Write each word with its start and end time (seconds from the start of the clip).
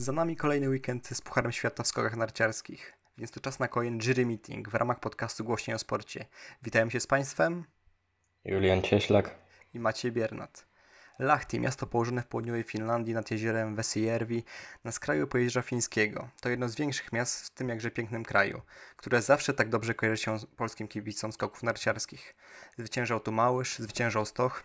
Za 0.00 0.12
nami 0.12 0.36
kolejny 0.36 0.68
weekend 0.68 1.08
z 1.08 1.20
Pucharem 1.20 1.52
Świata 1.52 1.82
w 1.82 1.86
skokach 1.86 2.16
narciarskich, 2.16 2.92
więc 3.18 3.30
to 3.30 3.40
czas 3.40 3.58
na 3.58 3.68
kolejny 3.68 4.02
jury 4.02 4.26
meeting 4.26 4.68
w 4.68 4.74
ramach 4.74 5.00
podcastu 5.00 5.44
Głośniej 5.44 5.74
o 5.74 5.78
Sporcie. 5.78 6.26
Witam 6.62 6.90
się 6.90 7.00
z 7.00 7.06
Państwem. 7.06 7.64
Julian 8.44 8.82
Cieślak. 8.82 9.34
I 9.74 9.78
Maciej 9.78 10.12
Biernat. 10.12 10.66
Lahti, 11.18 11.60
miasto 11.60 11.86
położone 11.86 12.22
w 12.22 12.26
południowej 12.26 12.62
Finlandii 12.62 13.14
nad 13.14 13.30
jeziorem 13.30 13.76
Vesijärvi 13.76 14.44
na 14.84 14.92
skraju 14.92 15.26
Pojezierza 15.26 15.62
Fińskiego. 15.62 16.28
To 16.40 16.48
jedno 16.48 16.68
z 16.68 16.76
większych 16.76 17.12
miast 17.12 17.46
w 17.46 17.50
tym 17.50 17.68
jakże 17.68 17.90
pięknym 17.90 18.24
kraju, 18.24 18.62
które 18.96 19.22
zawsze 19.22 19.54
tak 19.54 19.68
dobrze 19.68 19.94
kojarzy 19.94 20.22
się 20.22 20.38
z 20.38 20.46
polskim 20.46 20.88
kibicom 20.88 21.32
skoków 21.32 21.62
narciarskich. 21.62 22.34
Zwyciężał 22.78 23.20
tu 23.20 23.32
Małysz, 23.32 23.78
zwyciężał 23.78 24.26
Stoch. 24.26 24.64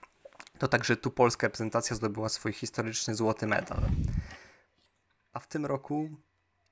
To 0.60 0.68
także 0.68 0.98
tu 0.98 1.12
polska 1.12 1.48
reprezentacja 1.48 1.96
zdobyła 1.96 2.30
swój 2.30 2.54
historyczny 2.54 3.16
złoty 3.16 3.48
medal. 3.48 3.80
A 5.36 5.40
w 5.40 5.48
tym 5.48 5.66
roku 5.66 6.10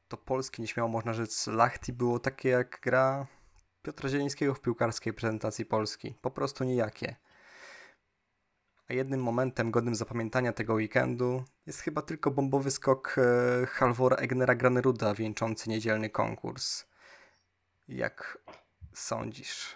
to 0.08 0.18
polskie, 0.18 0.62
nieśmiało 0.62 0.90
można 0.90 1.14
rzec, 1.14 1.48
Lachti 1.48 1.94
było 1.94 2.20
takie 2.20 2.50
jak 2.50 2.80
gra 2.82 3.28
Piotra 3.82 4.10
Zielińskiego 4.10 4.54
w 4.54 4.62
piłkarskiej 4.62 5.14
prezentacji 5.14 5.66
Polski. 5.66 6.14
Po 6.22 6.32
prostu 6.32 6.64
nijakie. 6.64 7.16
A 8.90 8.94
jednym 8.94 9.24
momentem 9.24 9.72
godnym 9.72 9.96
zapamiętania 9.96 10.54
tego 10.54 10.74
weekendu 10.74 11.44
jest 11.66 11.80
chyba 11.80 12.02
tylko 12.02 12.32
bombowy 12.32 12.72
skok 12.72 13.16
e, 13.18 13.66
Halvora 13.66 14.18
Egnera 14.18 14.56
Graneruda 14.56 15.14
wieńczący 15.14 15.70
niedzielny 15.70 16.10
konkurs. 16.10 16.86
Jak 17.88 18.38
sądzisz, 18.94 19.76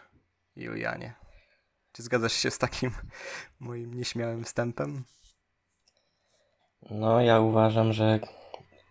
Julianie? 0.56 1.14
Czy 1.92 2.04
zgadzasz 2.04 2.34
się 2.34 2.52
z 2.52 2.58
takim 2.58 2.92
moim 3.60 3.94
nieśmiałym 3.94 4.44
wstępem? 4.44 5.04
No, 6.90 7.22
ja 7.22 7.40
uważam, 7.40 7.94
że 7.94 8.20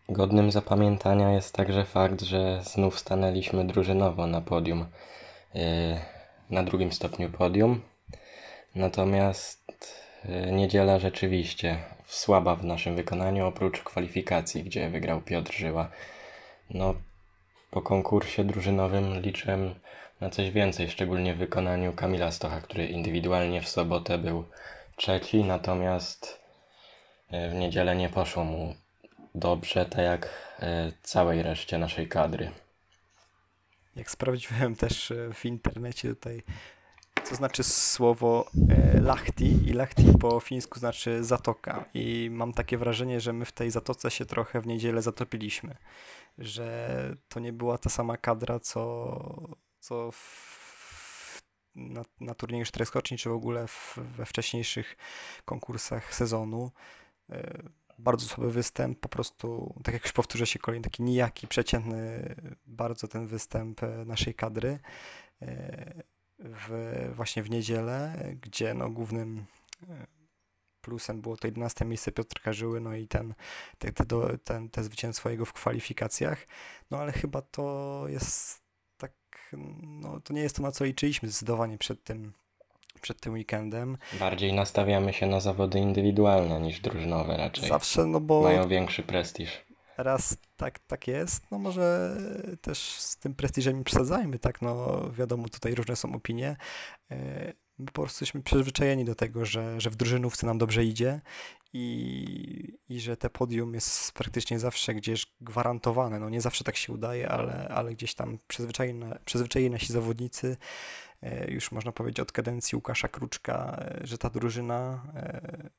Godnym 0.09 0.51
zapamiętania 0.51 1.33
jest 1.33 1.55
także 1.55 1.85
fakt, 1.85 2.23
że 2.23 2.63
znów 2.63 2.99
stanęliśmy 2.99 3.65
drużynowo 3.65 4.27
na 4.27 4.41
podium, 4.41 4.87
yy, 5.55 5.63
na 6.51 6.63
drugim 6.63 6.93
stopniu 6.93 7.31
podium. 7.31 7.81
Natomiast 8.75 9.91
yy, 10.25 10.53
niedziela 10.53 10.99
rzeczywiście 10.99 11.79
słaba 12.07 12.57
w 12.57 12.65
naszym 12.65 12.97
wykonaniu, 12.97 13.47
oprócz 13.47 13.83
kwalifikacji, 13.83 14.65
gdzie 14.65 14.91
wygrał 14.91 15.21
Piotr 15.21 15.53
Żyła. 15.53 15.89
No, 16.71 16.95
po 17.71 17.83
konkursie 17.83 18.45
drużynowym 18.45 19.21
liczę 19.21 19.59
na 20.21 20.31
coś 20.31 20.51
więcej, 20.51 20.91
szczególnie 20.91 21.35
w 21.35 21.39
wykonaniu 21.39 21.93
Kamila 21.93 22.31
Stocha, 22.31 22.61
który 22.61 22.87
indywidualnie 22.87 23.63
w 23.63 23.69
sobotę 23.69 24.19
był 24.19 24.45
trzeci, 24.97 25.45
natomiast 25.45 26.41
yy, 27.31 27.51
w 27.51 27.55
niedzielę 27.55 27.97
nie 27.97 28.09
poszło 28.09 28.45
mu 28.45 28.86
dobrze, 29.37 29.87
tak 29.87 30.05
jak 30.05 30.29
e, 30.61 30.93
całej 31.03 31.43
reszcie 31.43 31.79
naszej 31.79 32.09
kadry. 32.09 32.51
Jak 33.97 34.11
sprawdziłem 34.11 34.77
też 34.77 35.11
e, 35.11 35.35
w 35.35 35.45
internecie 35.45 36.09
tutaj, 36.09 36.43
co 37.25 37.35
znaczy 37.35 37.65
słowo 37.65 38.51
e, 38.69 39.01
Lahti 39.01 39.69
i 39.69 39.73
Lahti 39.73 40.13
po 40.21 40.41
fińsku 40.41 40.79
znaczy 40.79 41.25
zatoka. 41.25 41.85
I 41.95 42.29
mam 42.33 42.53
takie 42.53 42.79
wrażenie, 42.79 43.21
że 43.21 43.33
my 43.33 43.45
w 43.45 43.53
tej 43.53 43.71
zatoce 43.71 44.11
się 44.11 44.27
trochę 44.27 44.61
w 44.61 44.67
niedzielę 44.67 45.03
zatopiliśmy, 45.03 45.77
że 46.39 46.89
to 47.29 47.41
nie 47.41 47.53
była 47.53 47.79
ta 47.79 47.91
sama 47.91 48.17
kadra, 48.17 48.61
co, 48.61 49.59
co 49.81 50.11
w, 50.13 51.43
na, 51.75 52.05
na 52.21 52.35
turnieju 52.35 52.65
cztereskoczni, 52.65 53.19
czy 53.19 53.29
w 53.29 53.33
ogóle 53.33 53.67
w, 53.67 53.99
we 54.17 54.27
wcześniejszych 54.27 54.97
konkursach 55.45 56.15
sezonu 56.15 56.71
bardzo 57.99 58.27
słaby 58.27 58.51
występ, 58.51 59.01
po 59.01 59.09
prostu, 59.09 59.75
tak 59.85 59.95
jak 59.95 60.03
już 60.03 60.13
powtórzę 60.13 60.47
się 60.47 60.59
kolejny, 60.59 60.85
taki 60.85 61.03
nijaki, 61.03 61.49
przeciętny 61.49 62.35
bardzo 62.67 63.09
ten 63.09 63.27
występ 63.27 63.83
e, 63.83 64.05
naszej 64.05 64.35
kadry 64.35 64.79
e, 65.43 66.03
w, 66.39 66.71
właśnie 67.15 67.43
w 67.43 67.51
niedzielę, 67.51 68.25
gdzie 68.41 68.75
no 68.75 68.91
głównym 68.91 69.45
e, 69.89 70.07
plusem 70.81 71.21
było 71.21 71.37
to 71.37 71.49
11 71.49 71.85
miejsce 71.85 72.13
Piotrka 72.13 72.53
Żyły, 72.53 72.81
no 72.81 72.95
i 72.95 73.09
ten, 73.09 73.35
te, 73.79 73.93
te, 73.93 74.05
ten, 74.45 74.69
te 74.69 74.85
zwycięstwo 74.85 75.31
jego 75.31 75.45
w 75.45 75.53
kwalifikacjach, 75.53 76.47
no 76.91 76.99
ale 76.99 77.13
chyba 77.13 77.43
to 77.43 78.05
jest 78.09 78.63
tak, 78.97 79.13
no 79.83 80.21
to 80.21 80.35
nie 80.35 80.41
jest 80.41 80.57
to 80.57 80.63
na 80.63 80.73
co 80.73 80.85
liczyliśmy 80.85 81.29
zdecydowanie 81.29 81.79
przed 81.79 82.05
tym 82.05 82.33
przed 83.01 83.21
tym 83.21 83.33
weekendem. 83.33 83.99
Bardziej 84.21 84.53
nastawiamy 84.53 85.13
się 85.13 85.27
na 85.27 85.41
zawody 85.41 85.79
indywidualne 85.79 86.61
niż 86.61 86.81
drużynowe 86.81 87.37
raczej. 87.37 87.69
Zawsze, 87.69 88.07
no 88.07 88.21
bo... 88.21 88.43
Mają 88.43 88.69
większy 88.69 89.03
prestiż. 89.03 89.67
Raz 89.97 90.37
tak, 90.57 90.79
tak 90.79 91.09
jest, 91.09 91.51
no 91.51 91.59
może 91.59 92.17
też 92.61 92.79
z 92.79 93.17
tym 93.17 93.35
prestiżem 93.35 93.85
przesadzajmy, 93.85 94.39
tak, 94.39 94.63
no 94.63 95.03
wiadomo, 95.11 95.49
tutaj 95.49 95.75
różne 95.75 95.97
są 95.97 96.15
opinie. 96.15 96.57
E, 97.11 97.53
my 97.79 97.87
po 97.87 98.03
prostu 98.03 98.25
jesteśmy 98.25 98.43
przyzwyczajeni 98.43 99.05
do 99.05 99.15
tego, 99.15 99.45
że, 99.45 99.81
że 99.81 99.91
w 99.91 99.97
drużynówce 99.97 100.47
nam 100.47 100.59
dobrze 100.59 100.85
idzie 100.85 101.21
i, 101.73 102.73
i 102.89 103.01
że 103.01 103.17
te 103.17 103.31
podium 103.31 103.75
jest 103.75 104.13
praktycznie 104.13 104.59
zawsze 104.59 104.95
gdzieś 104.95 105.27
gwarantowane. 105.41 106.21
No 106.21 106.31
nie 106.31 106.41
zawsze 106.41 106.65
tak 106.65 106.77
się 106.77 106.93
udaje, 106.93 107.29
ale, 107.29 107.69
ale 107.69 107.93
gdzieś 107.95 108.15
tam 108.15 108.39
przyzwyczajeni, 108.47 109.05
przyzwyczajeni 109.25 109.71
nasi 109.71 109.93
zawodnicy 109.93 110.57
już 111.49 111.73
można 111.73 111.93
powiedzieć 111.93 112.21
od 112.21 112.33
kadencji 112.33 112.77
Łukasza 112.77 113.09
Kruczka, 113.09 113.79
e, 113.81 114.07
że 114.07 114.19
ta 114.19 114.31
drużyna 114.31 115.03
e, 115.15 115.71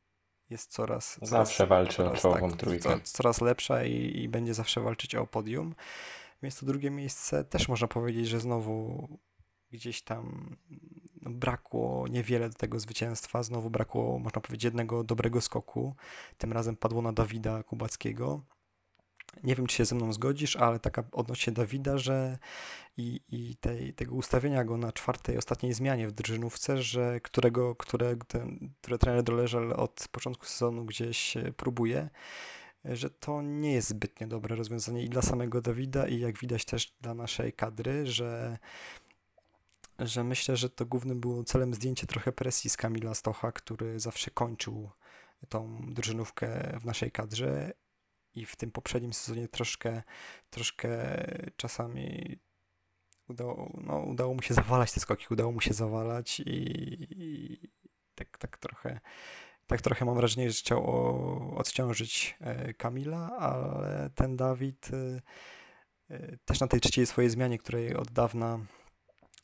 jest 0.49 0.71
coraz... 0.71 1.19
Zawsze 1.21 1.57
coraz, 1.57 1.69
walczy 1.69 1.97
coraz, 1.97 2.13
o 2.13 2.21
czołową 2.21 2.49
tak, 2.49 2.59
trójkę. 2.59 2.99
Coraz 3.03 3.41
lepsza 3.41 3.83
i, 3.83 4.21
i 4.21 4.29
będzie 4.29 4.53
zawsze 4.53 4.81
walczyć 4.81 5.15
o 5.15 5.27
podium. 5.27 5.75
Więc 6.43 6.59
to 6.59 6.65
drugie 6.65 6.91
miejsce 6.91 7.43
też 7.43 7.67
można 7.67 7.87
powiedzieć, 7.87 8.27
że 8.27 8.39
znowu 8.39 9.07
gdzieś 9.71 10.01
tam 10.01 10.55
no, 11.21 11.31
brakło 11.31 12.07
niewiele 12.07 12.49
do 12.49 12.55
tego 12.55 12.79
zwycięstwa. 12.79 13.43
Znowu 13.43 13.69
brakło, 13.69 14.19
można 14.19 14.41
powiedzieć, 14.41 14.63
jednego 14.63 15.03
dobrego 15.03 15.41
skoku. 15.41 15.95
Tym 16.37 16.53
razem 16.53 16.75
padło 16.75 17.01
na 17.01 17.13
Dawida 17.13 17.63
Kubackiego. 17.63 18.41
Nie 19.43 19.55
wiem, 19.55 19.67
czy 19.67 19.75
się 19.75 19.85
ze 19.85 19.95
mną 19.95 20.13
zgodzisz, 20.13 20.55
ale 20.55 20.79
taka 20.79 21.03
odnośnie 21.11 21.53
Dawida, 21.53 21.97
że 21.97 22.37
i, 22.97 23.21
i 23.29 23.55
tej, 23.55 23.93
tego 23.93 24.15
ustawienia 24.15 24.63
go 24.63 24.77
na 24.77 24.91
czwartej, 24.91 25.37
ostatniej 25.37 25.73
zmianie 25.73 26.07
w 26.07 26.11
drużynówce, 26.11 26.81
że 26.81 27.19
którego, 27.19 27.75
które, 27.75 28.15
ten, 28.27 28.73
które 28.81 28.97
trener 28.97 29.23
Doleżel 29.23 29.73
od 29.73 30.07
początku 30.11 30.45
sezonu 30.45 30.85
gdzieś 30.85 31.37
e, 31.37 31.53
próbuje, 31.53 32.09
że 32.85 33.09
to 33.09 33.41
nie 33.41 33.73
jest 33.73 33.87
zbytnio 33.87 34.27
dobre 34.27 34.55
rozwiązanie 34.55 35.03
i 35.03 35.09
dla 35.09 35.21
samego 35.21 35.61
Dawida 35.61 36.07
i 36.07 36.19
jak 36.19 36.39
widać 36.39 36.65
też 36.65 36.95
dla 37.01 37.13
naszej 37.13 37.53
kadry, 37.53 38.05
że 38.05 38.57
że 39.99 40.23
myślę, 40.23 40.57
że 40.57 40.69
to 40.69 40.85
głównym 40.85 41.19
było 41.19 41.43
celem 41.43 41.73
zdjęcie 41.73 42.07
trochę 42.07 42.31
presji 42.31 42.69
z 42.69 42.77
Kamila 42.77 43.13
Stocha, 43.13 43.51
który 43.51 43.99
zawsze 43.99 44.31
kończył 44.31 44.89
tą 45.49 45.85
drużynówkę 45.87 46.77
w 46.79 46.85
naszej 46.85 47.11
kadrze 47.11 47.73
i 48.39 48.45
w 48.45 48.55
tym 48.55 48.71
poprzednim 48.71 49.13
sezonie 49.13 49.47
troszkę, 49.47 50.03
troszkę 50.49 50.89
czasami 51.55 52.37
udało, 53.29 53.71
no, 53.81 53.99
udało 53.99 54.33
mu 54.33 54.41
się 54.41 54.53
zawalać 54.53 54.91
te 54.91 54.99
skoki, 54.99 55.25
udało 55.29 55.51
mu 55.51 55.61
się 55.61 55.73
zawalać 55.73 56.39
i, 56.39 56.43
i 57.23 57.59
tak, 58.15 58.37
tak 58.37 58.57
trochę 58.57 58.99
tak 59.67 59.81
trochę 59.81 60.05
mam 60.05 60.15
wrażenie, 60.15 60.51
że 60.51 60.59
chciał 60.59 60.85
odciążyć 61.57 62.37
e, 62.39 62.73
Kamila, 62.73 63.37
ale 63.37 64.09
ten 64.15 64.37
Dawid 64.37 64.89
e, 64.93 65.21
e, 66.09 66.37
też 66.37 66.59
na 66.59 66.67
tej 66.67 66.79
trzeciej 66.79 67.05
swojej 67.05 67.29
zmianie, 67.29 67.57
której 67.57 67.95
od 67.95 68.11
dawna, 68.11 68.59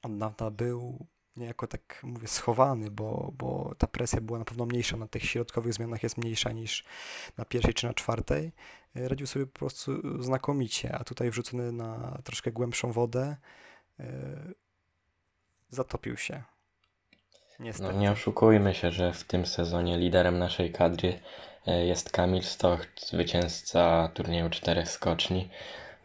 od 0.04 0.18
dawna 0.18 0.52
był, 0.52 1.08
niejako 1.36 1.68
tak 1.68 2.00
mówię 2.04 2.28
schowany, 2.28 2.92
bo, 2.92 3.32
bo 3.38 3.76
ta 3.78 3.88
presja 3.88 4.22
była 4.22 4.40
na 4.40 4.46
pewno 4.46 4.66
mniejsza 4.66 4.98
na 4.98 5.08
tych 5.08 5.26
środkowych 5.26 5.74
zmianach 5.74 6.04
jest 6.04 6.18
mniejsza 6.18 6.52
niż 6.52 6.84
na 7.38 7.46
pierwszej 7.46 7.74
czy 7.74 7.88
na 7.88 7.94
czwartej. 7.94 8.52
E, 8.96 9.08
radził 9.08 9.28
sobie 9.28 9.46
po 9.46 9.60
prostu 9.60 10.24
znakomicie, 10.24 10.96
a 10.96 11.04
tutaj 11.04 11.30
wrzucony 11.30 11.72
na 11.72 12.22
troszkę 12.24 12.52
głębszą 12.52 12.92
wodę 12.92 13.38
yy, 14.00 14.06
zatopił 15.70 16.18
się. 16.18 16.44
Niestety. 17.60 17.94
No 17.94 18.00
nie 18.00 18.12
oszukujmy 18.12 18.74
się, 18.74 18.92
że 18.92 19.14
w 19.14 19.24
tym 19.24 19.46
sezonie 19.46 19.98
liderem 19.98 20.40
naszej 20.40 20.72
kadry 20.72 21.20
e, 21.68 21.86
jest 21.86 22.12
Kamil 22.12 22.44
Stoch, 22.44 22.86
zwycięzca 22.96 24.12
turnieju 24.14 24.50
czterech 24.50 24.90
skoczni. 24.90 25.50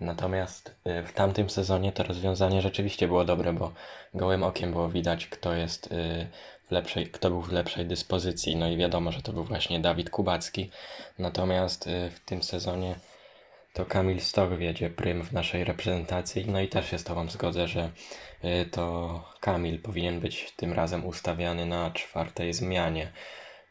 Natomiast 0.00 0.74
y, 0.86 1.02
w 1.02 1.12
tamtym 1.12 1.50
sezonie 1.50 1.92
to 1.92 2.02
rozwiązanie 2.02 2.62
rzeczywiście 2.62 3.06
było 3.08 3.24
dobre, 3.24 3.52
bo 3.52 3.72
gołym 4.14 4.42
okiem 4.42 4.72
było 4.72 4.88
widać, 4.88 5.26
kto 5.26 5.54
jest 5.54 5.86
y, 5.92 6.26
w 6.68 6.70
lepszej, 6.70 7.06
kto 7.06 7.30
był 7.30 7.42
w 7.42 7.52
lepszej 7.52 7.86
dyspozycji. 7.86 8.56
No 8.56 8.68
i 8.68 8.76
wiadomo, 8.76 9.12
że 9.12 9.22
to 9.22 9.32
był 9.32 9.44
właśnie 9.44 9.80
Dawid 9.80 10.10
Kubacki. 10.10 10.70
Natomiast 11.18 11.86
y, 11.86 12.10
w 12.10 12.20
tym 12.20 12.42
sezonie 12.42 12.94
to 13.72 13.86
Kamil 13.86 14.20
Stoch 14.20 14.58
wiedzie 14.58 14.90
prym 14.90 15.24
w 15.24 15.32
naszej 15.32 15.64
reprezentacji. 15.64 16.44
No 16.48 16.60
i 16.60 16.68
też 16.68 16.90
się 16.90 16.98
z 16.98 17.04
Tobą 17.04 17.28
zgodzę, 17.30 17.68
że 17.68 17.90
to 18.70 19.24
Kamil 19.40 19.82
powinien 19.82 20.20
być 20.20 20.52
tym 20.56 20.72
razem 20.72 21.06
ustawiany 21.06 21.66
na 21.66 21.90
czwartej 21.90 22.52
zmianie. 22.52 23.12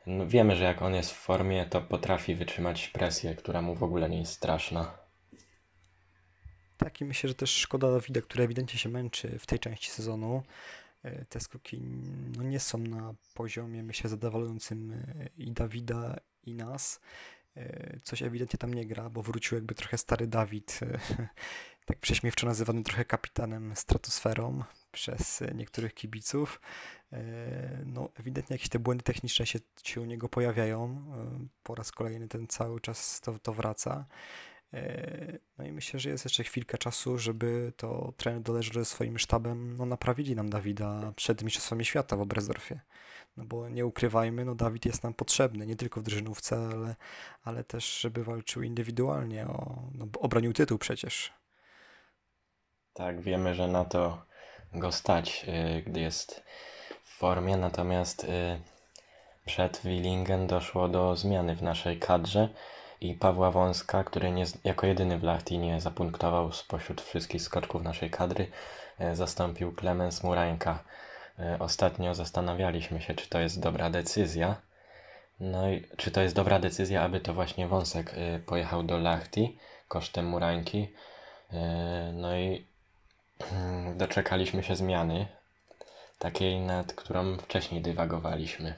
no 0.06 0.28
wiemy, 0.28 0.56
że 0.56 0.64
jak 0.64 0.82
on 0.82 0.96
jest 0.96 1.12
w 1.12 1.16
formie, 1.16 1.66
to 1.66 1.82
potrafi 1.82 2.36
wytrzymać 2.36 2.88
presję, 2.88 3.36
która 3.36 3.62
mu 3.62 3.76
w 3.76 3.84
ogóle 3.84 4.10
nie 4.10 4.20
jest 4.20 4.34
straszna. 4.34 5.07
Tak 6.78 7.02
i 7.02 7.06
myślę, 7.06 7.28
że 7.28 7.36
też 7.36 7.52
szkoda 7.52 7.92
Dawida, 7.92 8.22
który 8.22 8.44
ewidentnie 8.44 8.80
się 8.80 8.90
męczy 8.90 9.40
w 9.40 9.46
tej 9.46 9.60
części 9.60 9.92
sezonu. 9.92 10.44
E, 11.04 11.26
te 11.26 11.40
skoki 11.40 11.82
no, 12.38 12.44
nie 12.44 12.60
są 12.60 12.78
na 12.78 13.14
poziomie, 13.34 13.84
myślę, 13.84 14.10
zadowalającym 14.10 14.92
e, 14.92 15.30
i 15.38 15.52
Dawida, 15.52 16.18
i 16.44 16.54
nas. 16.54 17.00
E, 17.56 18.00
coś 18.04 18.22
ewidentnie 18.22 18.58
tam 18.58 18.74
nie 18.74 18.86
gra, 18.86 19.10
bo 19.10 19.22
wrócił 19.22 19.56
jakby 19.56 19.76
trochę 19.76 19.98
stary 19.98 20.28
Dawid, 20.28 20.80
tak 21.86 22.00
prześmiewczo 22.00 22.48
nazywany 22.48 22.84
trochę 22.84 23.06
kapitanem 23.06 23.76
stratosferą 23.76 24.64
przez 24.92 25.44
niektórych 25.56 25.94
kibiców. 25.94 26.62
No, 27.86 28.10
ewidentnie 28.20 28.54
jakieś 28.54 28.70
te 28.70 28.80
błędy 28.80 29.04
techniczne 29.04 29.46
się, 29.46 29.60
się 29.84 30.02
u 30.02 30.06
niego 30.06 30.30
pojawiają. 30.30 31.06
Po 31.64 31.76
raz 31.76 31.92
kolejny 31.92 32.28
ten 32.28 32.48
cały 32.48 32.82
czas 32.82 33.22
to, 33.22 33.40
to 33.40 33.54
wraca. 33.54 34.06
E, 34.74 35.38
no 35.58 35.66
i 35.66 35.72
myślę, 35.72 36.00
że 36.00 36.10
jest 36.10 36.26
jeszcze 36.26 36.44
chwilkę 36.44 36.78
czasu, 36.78 37.18
żeby 37.18 37.74
to 37.78 38.14
trener 38.18 38.42
doleży 38.42 38.86
swoim 38.86 39.20
sztabem 39.20 39.78
no, 39.78 39.86
naprawili 39.86 40.36
nam 40.36 40.50
Dawida 40.50 41.14
przed 41.16 41.44
Mistrzostwami 41.44 41.86
Świata 41.86 42.16
w 42.16 42.22
Obrezdorfie. 42.22 42.80
No 43.38 43.46
bo 43.46 43.70
nie 43.70 43.86
ukrywajmy, 43.86 44.46
no 44.46 44.56
Dawid 44.56 44.86
jest 44.86 45.04
nam 45.04 45.14
potrzebny, 45.14 45.68
nie 45.68 45.76
tylko 45.76 46.00
w 46.00 46.04
drużynówce, 46.04 46.70
ale, 46.74 46.96
ale 47.44 47.64
też, 47.64 48.00
żeby 48.00 48.24
walczył 48.24 48.64
indywidualnie, 48.64 49.48
o, 49.48 49.82
no, 49.94 50.08
obronił 50.20 50.54
tytuł 50.54 50.78
przecież. 50.78 51.34
Tak, 52.94 53.22
wiemy, 53.22 53.56
że 53.56 53.68
na 53.68 53.86
to 53.86 54.26
go 54.74 54.92
stać, 54.92 55.46
yy, 55.48 55.82
gdy 55.82 56.00
jest 56.00 56.44
w 57.04 57.18
formie, 57.18 57.58
natomiast 57.58 58.24
yy, 58.24 58.62
przed 59.46 59.82
Willingen 59.84 60.48
doszło 60.48 60.90
do 60.90 61.16
zmiany 61.16 61.56
w 61.56 61.62
naszej 61.62 62.00
kadrze 62.00 62.50
i 63.02 63.14
Pawła 63.14 63.52
Wąska, 63.52 64.04
który 64.04 64.32
nie, 64.32 64.46
jako 64.64 64.88
jedyny 64.88 65.20
w 65.20 65.24
Lachti 65.24 65.58
nie 65.58 65.82
zapunktował 65.82 66.52
spośród 66.52 67.02
wszystkich 67.02 67.42
skoczków 67.42 67.84
naszej 67.84 68.10
kadry, 68.10 68.52
e, 69.00 69.16
zastąpił 69.16 69.72
Klemens 69.76 70.24
Murańka. 70.24 70.84
E, 71.40 71.60
ostatnio 71.60 72.16
zastanawialiśmy 72.16 73.02
się, 73.02 73.14
czy 73.14 73.30
to 73.30 73.40
jest 73.40 73.60
dobra 73.60 73.90
decyzja. 73.90 74.62
No 75.40 75.70
i 75.70 75.88
czy 75.98 76.12
to 76.12 76.22
jest 76.22 76.36
dobra 76.36 76.60
decyzja, 76.60 77.02
aby 77.02 77.20
to 77.20 77.34
właśnie 77.34 77.68
Wąsek 77.68 78.14
e, 78.14 78.40
pojechał 78.40 78.84
do 78.84 78.98
Lachti 78.98 79.58
kosztem 79.88 80.26
Murańki. 80.26 80.94
No 82.14 82.38
i 82.38 82.68
doczekaliśmy 83.96 84.64
się 84.64 84.76
zmiany, 84.76 85.28
takiej 86.20 86.60
nad 86.60 86.94
którą 86.94 87.38
wcześniej 87.38 87.82
dywagowaliśmy. 87.82 88.76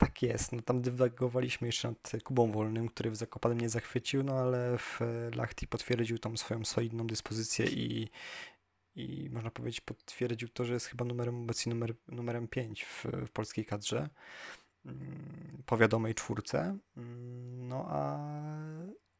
Tak 0.00 0.22
jest, 0.22 0.52
no 0.52 0.62
tam 0.62 0.82
dywagowaliśmy 0.82 1.68
jeszcze 1.68 1.88
nad 1.88 2.12
Kubą 2.24 2.52
Wolnym, 2.52 2.88
który 2.88 3.10
w 3.10 3.16
Zakopanem 3.16 3.60
nie 3.60 3.68
zachwycił, 3.68 4.22
no 4.22 4.32
ale 4.32 4.78
w 4.78 5.00
Lachti 5.36 5.66
potwierdził 5.66 6.18
tą 6.18 6.36
swoją 6.36 6.64
solidną 6.64 7.06
dyspozycję 7.06 7.66
i, 7.66 8.08
i 8.96 9.30
można 9.30 9.50
powiedzieć 9.50 9.80
potwierdził 9.80 10.48
to, 10.48 10.64
że 10.64 10.74
jest 10.74 10.86
chyba 10.86 11.04
numerem 11.04 11.42
obecnie 11.42 11.74
numer, 11.74 11.94
numerem 12.08 12.48
5 12.48 12.84
w, 12.84 13.04
w 13.26 13.30
polskiej 13.30 13.64
kadrze 13.64 14.08
mm, 14.86 15.62
po 15.66 15.76
wiadomej 15.76 16.14
czwórce. 16.14 16.78
Mm, 16.96 17.68
no 17.68 17.86
a 17.88 18.18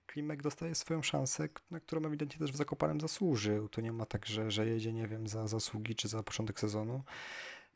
Klimek 0.06 0.42
dostaje 0.42 0.74
swoją 0.74 1.02
szansę, 1.02 1.48
na 1.70 1.80
którą 1.80 2.06
ewidentnie 2.06 2.38
też 2.38 2.52
w 2.52 2.56
Zakopanem 2.56 3.00
zasłużył. 3.00 3.68
Tu 3.68 3.80
nie 3.80 3.92
ma 3.92 4.06
tak, 4.06 4.26
że, 4.26 4.50
że 4.50 4.66
jedzie, 4.66 4.92
nie 4.92 5.08
wiem, 5.08 5.28
za 5.28 5.48
zasługi 5.48 5.94
czy 5.94 6.08
za 6.08 6.22
początek 6.22 6.60
sezonu. 6.60 7.02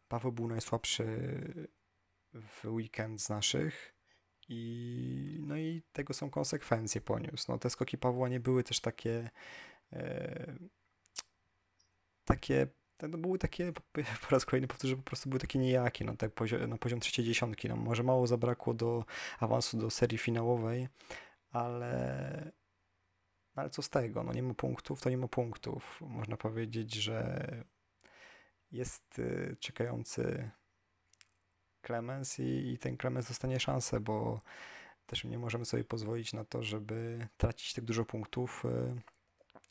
Paweł 0.08 0.32
był 0.32 0.48
najsłabszy 0.48 1.04
w 2.34 2.64
weekend 2.64 3.22
z 3.22 3.28
naszych 3.28 3.94
i 4.48 5.38
no 5.46 5.56
i 5.56 5.82
tego 5.92 6.14
są 6.14 6.30
konsekwencje 6.30 7.00
poniósł. 7.00 7.44
No, 7.48 7.58
te 7.58 7.70
skoki 7.70 7.98
Pawła 7.98 8.28
nie 8.28 8.40
były 8.40 8.64
też 8.64 8.80
takie 8.80 9.30
e, 9.92 10.54
takie 12.24 12.66
no 13.02 13.18
były 13.18 13.38
takie, 13.38 13.72
po 14.22 14.30
raz 14.30 14.44
kolejny 14.44 14.68
powtórzę, 14.68 14.96
po 14.96 15.02
prostu 15.02 15.28
były 15.28 15.40
takie 15.40 15.58
nijakie, 15.58 16.04
no 16.04 16.16
tak 16.16 16.30
na 16.68 16.78
poziom 16.78 17.00
trzeciej 17.00 17.24
dziesiątki, 17.24 17.68
no 17.68 17.76
może 17.76 18.02
mało 18.02 18.26
zabrakło 18.26 18.74
do 18.74 19.04
awansu 19.40 19.78
do 19.78 19.90
serii 19.90 20.18
finałowej, 20.18 20.88
ale 21.50 22.52
ale 23.54 23.70
co 23.70 23.82
z 23.82 23.90
tego, 23.90 24.22
no 24.22 24.32
nie 24.32 24.42
ma 24.42 24.54
punktów, 24.54 25.00
to 25.00 25.10
nie 25.10 25.18
ma 25.18 25.28
punktów. 25.28 26.00
Można 26.00 26.36
powiedzieć, 26.36 26.94
że 26.94 27.46
jest 28.70 29.18
y, 29.18 29.56
czekający 29.60 30.50
Clemens 31.86 32.38
i, 32.38 32.72
i 32.72 32.78
ten 32.78 32.96
Clemens 32.96 33.28
dostanie 33.28 33.60
szansę, 33.60 34.00
bo 34.00 34.40
też 35.06 35.24
nie 35.24 35.38
możemy 35.38 35.64
sobie 35.64 35.84
pozwolić 35.84 36.32
na 36.32 36.44
to, 36.44 36.62
żeby 36.62 37.28
tracić 37.36 37.74
tak 37.74 37.84
dużo 37.84 38.04
punktów 38.04 38.64
e, 38.64 38.94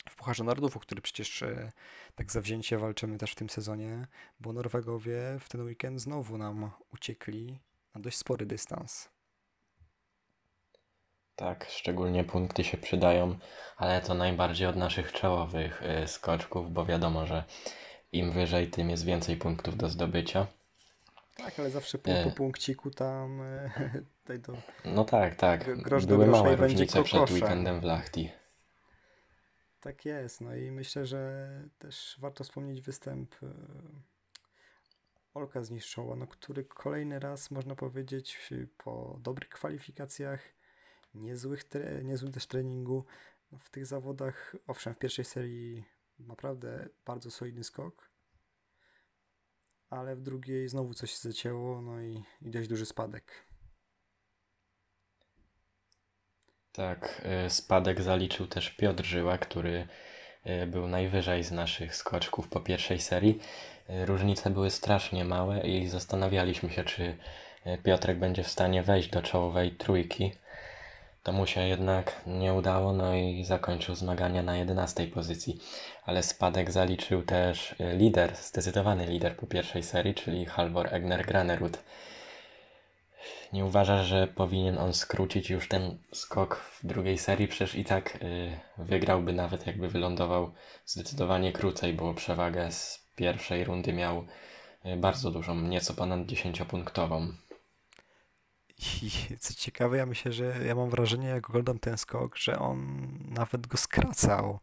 w 0.10 0.16
Pucharze 0.16 0.44
Narodów, 0.44 0.78
o 0.78 0.80
który 0.80 1.02
przecież 1.02 1.44
e, 1.44 1.72
tak 2.16 2.32
zawzięcie 2.32 2.78
walczymy 2.78 3.18
też 3.18 3.32
w 3.32 3.36
tym 3.36 3.50
sezonie, 3.50 4.08
bo 4.40 4.54
Norwegowie 4.54 5.38
w 5.40 5.50
ten 5.50 5.62
weekend 5.62 6.02
znowu 6.02 6.38
nam 6.38 6.72
uciekli 6.94 7.60
na 7.96 8.02
dość 8.02 8.18
spory 8.18 8.46
dystans. 8.46 9.10
Tak, 11.36 11.68
szczególnie 11.70 12.24
punkty 12.24 12.64
się 12.64 12.78
przydają, 12.78 13.38
ale 13.78 14.02
to 14.02 14.14
najbardziej 14.14 14.68
od 14.68 14.76
naszych 14.76 15.12
czołowych 15.12 15.84
e, 15.84 16.08
skoczków, 16.08 16.74
bo 16.74 16.86
wiadomo, 16.86 17.26
że 17.26 17.44
im 18.12 18.32
wyżej, 18.32 18.68
tym 18.68 18.90
jest 18.90 19.06
więcej 19.06 19.38
punktów 19.38 19.78
do 19.78 19.90
zdobycia. 19.90 20.48
Tak, 21.36 21.60
ale 21.60 21.70
zawsze 21.70 21.98
po, 21.98 22.12
po 22.24 22.32
punkciku 22.32 22.92
tam 22.92 23.42
tutaj 24.22 24.40
do... 24.40 24.58
No 24.86 25.06
tak, 25.06 25.36
tak. 25.36 25.82
Grosz 25.82 26.06
Były 26.06 26.28
małe 26.28 26.56
różnice 26.56 27.04
przed 27.04 27.32
weekendem 27.32 27.82
w 27.82 27.84
Lachti. 27.84 28.32
Tak 29.82 30.06
jest, 30.06 30.42
no 30.42 30.56
i 30.56 30.72
myślę, 30.72 31.06
że 31.06 31.50
też 31.80 32.18
warto 32.20 32.44
wspomnieć 32.44 32.82
występ 32.82 33.36
e, 33.44 33.48
Olka 35.34 35.64
Zniszczoła, 35.64 36.16
no, 36.16 36.28
który 36.28 36.64
kolejny 36.64 37.20
raz, 37.20 37.52
można 37.52 37.76
powiedzieć, 37.76 38.52
po 38.78 39.20
dobrych 39.22 39.50
kwalifikacjach, 39.50 40.42
niezłych 41.16 41.64
tre 41.64 42.04
niezłym 42.04 42.32
też 42.32 42.48
treningu, 42.48 43.06
w 43.60 43.70
tych 43.70 43.86
zawodach, 43.86 44.56
owszem, 44.68 44.94
w 44.94 44.98
pierwszej 44.98 45.26
serii 45.26 45.84
naprawdę 46.20 46.90
bardzo 47.06 47.32
solidny 47.32 47.64
skok, 47.64 48.10
ale 49.94 50.16
w 50.16 50.22
drugiej 50.22 50.70
znowu 50.70 50.94
coś 50.94 51.12
się 51.12 51.18
zacięło, 51.18 51.82
no 51.82 52.02
i, 52.02 52.24
i 52.42 52.52
dość 52.52 52.70
duży 52.70 52.86
spadek. 52.86 53.46
Tak, 56.72 57.22
y, 57.46 57.50
spadek 57.50 58.02
zaliczył 58.02 58.48
też 58.48 58.70
Piotr 58.70 59.06
Żyła, 59.06 59.38
który 59.38 59.88
y, 60.48 60.68
był 60.68 60.88
najwyżej 60.88 61.44
z 61.44 61.52
naszych 61.52 61.96
skoczków 61.96 62.48
po 62.48 62.60
pierwszej 62.60 63.00
serii. 63.00 63.40
Y, 63.90 64.06
różnice 64.06 64.50
były 64.50 64.70
strasznie 64.70 65.26
małe 65.26 65.68
i 65.68 65.88
zastanawialiśmy 65.88 66.70
się, 66.70 66.84
czy 66.84 67.18
Piotrek 67.84 68.20
będzie 68.20 68.44
w 68.44 68.48
stanie 68.48 68.84
wejść 68.84 69.10
do 69.10 69.22
czołowej 69.22 69.72
trójki. 69.72 70.32
To 71.24 71.32
mu 71.32 71.48
się 71.48 71.62
jednak 71.62 72.22
nie 72.28 72.54
udało, 72.54 72.94
no 72.94 73.16
i 73.16 73.44
zakończył 73.46 73.96
zmagania 73.96 74.44
na 74.44 74.58
11 74.58 75.08
pozycji. 75.08 75.60
Ale 76.06 76.24
spadek 76.24 76.72
zaliczył 76.72 77.22
też 77.22 77.72
y, 77.72 77.98
lider, 77.98 78.36
zdecydowany 78.36 79.06
lider 79.06 79.38
po 79.38 79.48
pierwszej 79.48 79.84
serii, 79.84 80.14
czyli 80.14 80.46
Halvor 80.46 80.94
Egner 80.96 81.26
Granerud. 81.26 81.84
Nie 83.54 83.66
uważasz, 83.66 84.08
że 84.08 84.28
powinien 84.28 84.78
on 84.78 84.94
skrócić 84.94 85.50
już 85.50 85.68
ten 85.68 85.98
skok 86.12 86.56
w 86.56 86.88
drugiej 86.88 87.18
serii? 87.18 87.48
Przecież 87.48 87.76
i 87.76 87.86
tak 87.86 88.16
y, 88.16 88.60
wygrałby 88.78 89.34
nawet 89.34 89.68
jakby 89.68 89.88
wylądował 89.88 90.52
zdecydowanie 90.86 91.52
krócej, 91.52 91.94
bo 91.94 92.14
przewagę 92.14 92.72
z 92.72 93.06
pierwszej 93.16 93.64
rundy 93.64 93.94
miał 93.94 94.26
y, 94.86 94.98
bardzo 94.98 95.32
dużą, 95.32 95.56
nieco 95.56 95.94
ponad 95.94 96.20
10-punktową. 96.20 97.34
I 99.04 99.38
co 99.38 99.54
ciekawe, 99.54 99.98
ja 99.98 100.06
myślę, 100.06 100.32
że 100.32 100.66
ja 100.66 100.76
mam 100.76 100.90
wrażenie, 100.90 101.28
jak 101.28 101.50
oglądam 101.50 101.80
ten 101.80 101.98
skok, 101.98 102.38
że 102.38 102.60
on 102.60 103.08
nawet 103.30 103.68
go 103.68 103.78
skracał, 103.78 104.60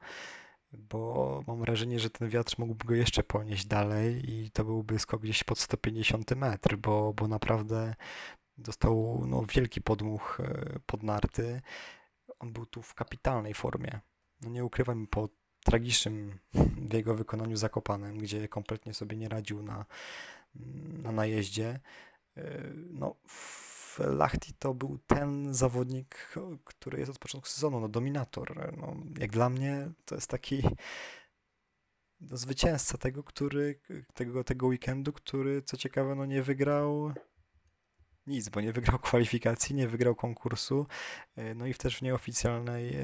bo 0.72 1.42
mam 1.46 1.60
wrażenie, 1.60 2.00
że 2.00 2.10
ten 2.10 2.28
wiatr 2.28 2.54
mógłby 2.58 2.84
go 2.84 2.94
jeszcze 2.94 3.22
ponieść 3.22 3.66
dalej 3.66 4.30
i 4.30 4.50
to 4.50 4.64
byłby 4.64 4.98
skok 4.98 5.22
gdzieś 5.22 5.44
pod 5.44 5.58
150 5.58 6.30
metr, 6.30 6.76
bo, 6.76 7.12
bo 7.12 7.28
naprawdę 7.28 7.94
dostał 8.58 9.24
no, 9.26 9.42
wielki 9.54 9.80
podmuch 9.80 10.40
e, 10.40 10.78
pod 10.86 11.02
narty. 11.02 11.62
On 12.38 12.52
był 12.52 12.66
tu 12.66 12.82
w 12.82 12.94
kapitalnej 12.94 13.54
formie. 13.54 14.00
No 14.42 14.50
nie 14.50 14.64
ukrywam, 14.64 15.06
po 15.06 15.28
tragicznym 15.64 16.38
w 16.88 16.92
jego 16.92 17.14
wykonaniu 17.14 17.56
zakopanym, 17.56 18.18
gdzie 18.18 18.48
kompletnie 18.48 18.94
sobie 18.94 19.16
nie 19.16 19.28
radził 19.28 19.62
na, 19.62 19.84
na 21.02 21.12
najeździe. 21.12 21.80
E, 22.36 22.60
no, 22.90 23.14
Lachti 24.06 24.52
to 24.58 24.74
był 24.74 24.98
ten 25.06 25.54
zawodnik, 25.54 26.36
który 26.64 26.98
jest 26.98 27.10
od 27.10 27.18
początku 27.18 27.48
sezonu, 27.48 27.80
no 27.80 27.88
dominator. 27.88 28.76
No, 28.78 28.96
jak 29.18 29.30
dla 29.30 29.48
mnie 29.50 29.90
to 30.04 30.14
jest 30.14 30.30
taki 30.30 30.62
no, 32.20 32.36
zwycięzca 32.36 32.98
tego, 32.98 33.22
który, 33.22 33.80
tego, 34.14 34.44
tego 34.44 34.66
weekendu, 34.66 35.12
który 35.12 35.62
co 35.62 35.76
ciekawe, 35.76 36.14
no 36.14 36.26
nie 36.26 36.42
wygrał 36.42 37.12
nic, 38.26 38.48
bo 38.48 38.60
nie 38.60 38.72
wygrał 38.72 38.98
kwalifikacji, 39.08 39.74
nie 39.74 39.88
wygrał 39.88 40.14
konkursu, 40.14 40.86
e, 41.36 41.54
no 41.54 41.66
i 41.66 41.74
też 41.74 41.98
w 41.98 42.02
nieoficjalnej 42.02 42.96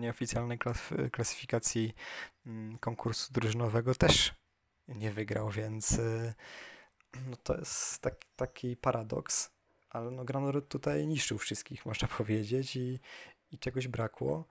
nieoficjalnej 0.00 0.58
klasyfikacji 1.12 1.94
mm, 2.46 2.78
konkursu 2.78 3.32
drużynowego 3.32 3.94
też 3.94 4.34
nie 4.88 5.10
wygrał, 5.10 5.50
więc 5.50 5.98
e, 5.98 6.34
no 7.30 7.36
to 7.36 7.56
jest 7.56 8.02
tak, 8.02 8.24
taki 8.36 8.76
paradoks, 8.76 9.50
ale 9.90 10.10
no 10.10 10.24
Granorud 10.24 10.68
tutaj 10.68 11.06
niszczył 11.06 11.38
wszystkich, 11.38 11.86
można 11.90 12.08
powiedzieć 12.08 12.76
i, 12.76 12.98
i 13.52 13.58
czegoś 13.58 13.88
brakło. 13.88 14.44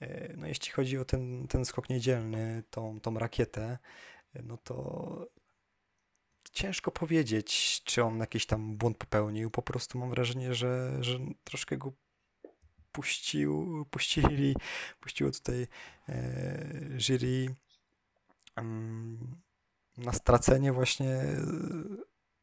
E, 0.00 0.36
no 0.36 0.46
jeśli 0.46 0.72
chodzi 0.72 0.98
o 0.98 1.04
ten, 1.04 1.48
ten 1.48 1.64
skok 1.64 1.88
niedzielny, 1.88 2.62
tą, 2.70 3.00
tą 3.00 3.18
rakietę, 3.18 3.78
no 4.42 4.56
to 4.56 5.26
ciężko 6.52 6.90
powiedzieć, 6.90 7.80
czy 7.84 8.04
on 8.04 8.18
jakiś 8.18 8.46
tam 8.46 8.76
błąd 8.76 8.98
popełnił. 8.98 9.50
Po 9.50 9.62
prostu 9.62 9.98
mam 9.98 10.10
wrażenie, 10.10 10.54
że, 10.54 10.98
że 11.00 11.18
troszkę 11.44 11.76
go 11.76 11.92
puścił, 12.92 13.84
puścili, 13.90 14.56
puściło 15.00 15.30
tutaj 15.30 15.66
e, 16.08 16.90
jury 16.96 17.54
um, 18.56 19.40
na 19.98 20.12
stracenie 20.12 20.72
właśnie 20.72 21.10
e, 21.10 21.36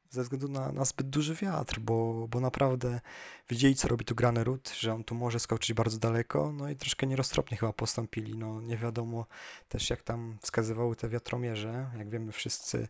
ze 0.10 0.24
względu 0.24 0.48
na, 0.48 0.72
na 0.72 0.86
zbyt 0.86 1.10
duży 1.10 1.36
wiatr, 1.36 1.80
bo, 1.80 2.28
bo 2.28 2.40
naprawdę 2.40 3.02
widzieli, 3.50 3.76
co 3.76 3.88
robi 3.88 4.06
tu 4.06 4.16
Granerud, 4.16 4.70
że 4.80 4.94
on 4.94 5.04
tu 5.04 5.16
może 5.16 5.40
skoczyć 5.40 5.74
bardzo 5.74 5.98
daleko, 5.98 6.52
no 6.52 6.70
i 6.70 6.76
troszkę 6.76 7.08
nieroztropnie 7.08 7.58
chyba 7.58 7.74
postąpili. 7.74 8.38
No 8.38 8.62
nie 8.62 8.78
wiadomo 8.78 9.26
też, 9.70 9.90
jak 9.90 10.02
tam 10.02 10.38
wskazywały 10.42 10.96
te 10.96 11.10
wiatromierze. 11.10 11.90
Jak 11.98 12.10
wiemy 12.10 12.32
wszyscy, 12.32 12.88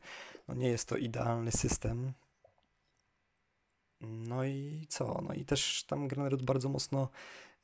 no 0.48 0.56
nie 0.56 0.68
jest 0.70 0.90
to 0.90 0.98
idealny 0.98 1.52
system. 1.52 2.14
No 4.02 4.44
i 4.44 4.86
co? 4.90 5.24
No 5.28 5.34
i 5.34 5.46
też 5.46 5.84
tam 5.88 6.08
Granerud 6.08 6.44
bardzo 6.44 6.70
mocno 6.70 7.10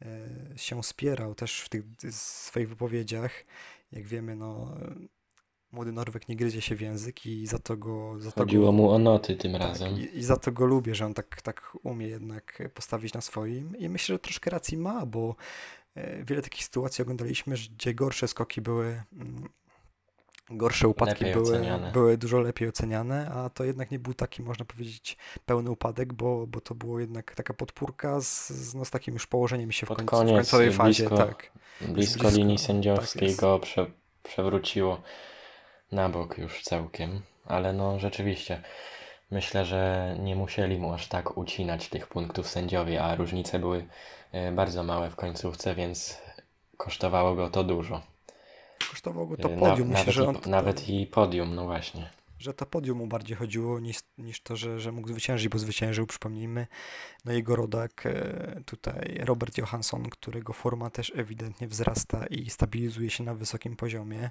e, 0.02 0.58
się 0.58 0.84
spierał 0.84 1.36
też 1.36 1.62
w 1.62 1.70
tych 1.70 1.84
swoich 2.12 2.70
wypowiedziach. 2.70 3.32
Jak 3.92 4.08
wiemy, 4.08 4.36
no 4.36 4.78
młody 5.72 5.92
Norwek 5.92 6.30
nie 6.30 6.36
gryzie 6.36 6.62
się 6.62 6.76
w 6.76 6.82
język 6.82 7.26
i 7.26 7.48
za 7.48 7.60
to 7.60 7.78
go... 7.78 8.20
Za 8.20 8.32
Chodziło 8.32 8.66
to 8.66 8.72
go, 8.72 8.78
mu 8.78 8.92
o 8.92 9.00
noty 9.00 9.36
tym 9.36 9.52
tak, 9.52 9.62
razem. 9.62 9.94
I, 9.94 10.18
I, 10.18 10.24
za 10.24 10.38
to 10.38 10.52
go 10.52 10.66
lubię, 10.66 10.96
że 10.96 11.06
on 11.06 11.14
tak, 11.14 11.42
tak 11.42 11.78
umie 11.84 12.08
jednak 12.08 12.64
postawić 12.74 13.14
na 13.14 13.22
swoim 13.22 13.78
i 13.78 13.90
myślę, 13.90 14.16
że 14.16 14.20
troszkę 14.20 14.50
racji 14.50 14.78
ma, 14.78 15.06
bo 15.06 15.36
e, 15.96 16.24
wiele 16.24 16.42
takich 16.42 16.64
sytuacji 16.64 17.02
oglądaliśmy, 17.02 17.56
gdzie 17.78 17.94
gorsze 17.94 18.28
skoki 18.28 18.62
były 18.62 19.04
mm, 19.14 19.50
gorsze 20.50 20.88
upadki 20.88 21.26
były, 21.26 21.62
były 21.94 22.18
dużo 22.18 22.40
lepiej 22.40 22.68
oceniane, 22.68 23.30
a 23.30 23.50
to 23.50 23.64
jednak 23.64 23.92
nie 23.92 24.00
był 24.00 24.14
taki, 24.14 24.44
można 24.44 24.66
powiedzieć, 24.66 25.18
pełny 25.46 25.72
upadek, 25.72 26.14
bo, 26.14 26.48
bo 26.48 26.62
to 26.62 26.76
było 26.76 27.00
jednak 27.00 27.36
taka 27.36 27.54
podpórka 27.54 28.22
z, 28.22 28.50
z, 28.50 28.76
no, 28.76 28.86
z 28.86 28.92
takim 28.92 29.14
już 29.14 29.28
położeniem 29.28 29.72
się 29.72 29.86
w, 29.86 29.90
końcu, 29.90 30.06
koniec, 30.06 30.34
w 30.34 30.36
końcowej 30.36 30.72
fazie. 30.72 31.04
Blisko, 31.04 31.18
tak. 31.18 31.52
blisko, 31.80 31.94
blisko 31.94 32.30
linii 32.30 32.58
sędziowskiej 32.58 33.30
tak 33.30 33.40
go 33.40 33.60
prze, 33.60 33.92
przewróciło 34.24 35.02
na 35.92 36.10
bok 36.10 36.38
już 36.38 36.64
całkiem, 36.64 37.22
ale 37.46 37.74
no 37.74 38.00
rzeczywiście 38.00 38.62
myślę, 39.32 39.66
że 39.66 40.16
nie 40.20 40.36
musieli 40.36 40.78
mu 40.78 40.94
aż 40.94 41.08
tak 41.08 41.38
ucinać 41.38 41.90
tych 41.90 42.08
punktów 42.08 42.48
sędziowie, 42.48 43.04
a 43.04 43.16
różnice 43.16 43.60
były 43.60 43.86
e, 44.32 44.52
bardzo 44.52 44.84
małe 44.84 45.10
w 45.10 45.16
końcówce, 45.16 45.76
więc 45.76 46.22
kosztowało 46.78 47.36
go 47.36 47.50
to 47.50 47.64
dużo. 47.64 48.02
Kosztowało 48.90 49.28
go 49.28 49.38
to 49.38 49.50
e, 49.50 49.58
podium. 49.58 49.92
Na, 49.92 50.00
Myślę, 50.00 50.14
nawet, 50.14 50.16
że 50.16 50.28
on, 50.28 50.36
i, 50.46 50.50
nawet 50.50 50.90
i 50.90 51.08
podium, 51.08 51.56
no 51.56 51.66
właśnie. 51.66 52.10
Że 52.40 52.54
to 52.54 52.66
podium 52.66 52.98
mu 52.98 53.08
bardziej 53.08 53.38
chodziło 53.38 53.80
niż, 53.80 53.98
niż 54.18 54.42
to, 54.42 54.56
że, 54.56 54.80
że 54.80 54.92
mógł 54.92 55.08
zwyciężyć, 55.08 55.50
bo 55.50 55.60
zwyciężył, 55.60 56.08
przypomnijmy, 56.08 56.68
no 57.26 57.32
jego 57.32 57.56
rodak 57.56 58.06
e, 58.06 58.62
tutaj 58.66 59.20
Robert 59.24 59.58
Johansson, 59.58 60.10
którego 60.10 60.54
forma 60.54 60.90
też 60.90 61.12
ewidentnie 61.16 61.68
wzrasta 61.68 62.26
i 62.26 62.50
stabilizuje 62.50 63.10
się 63.10 63.24
na 63.24 63.36
wysokim 63.36 63.76
poziomie. 63.76 64.30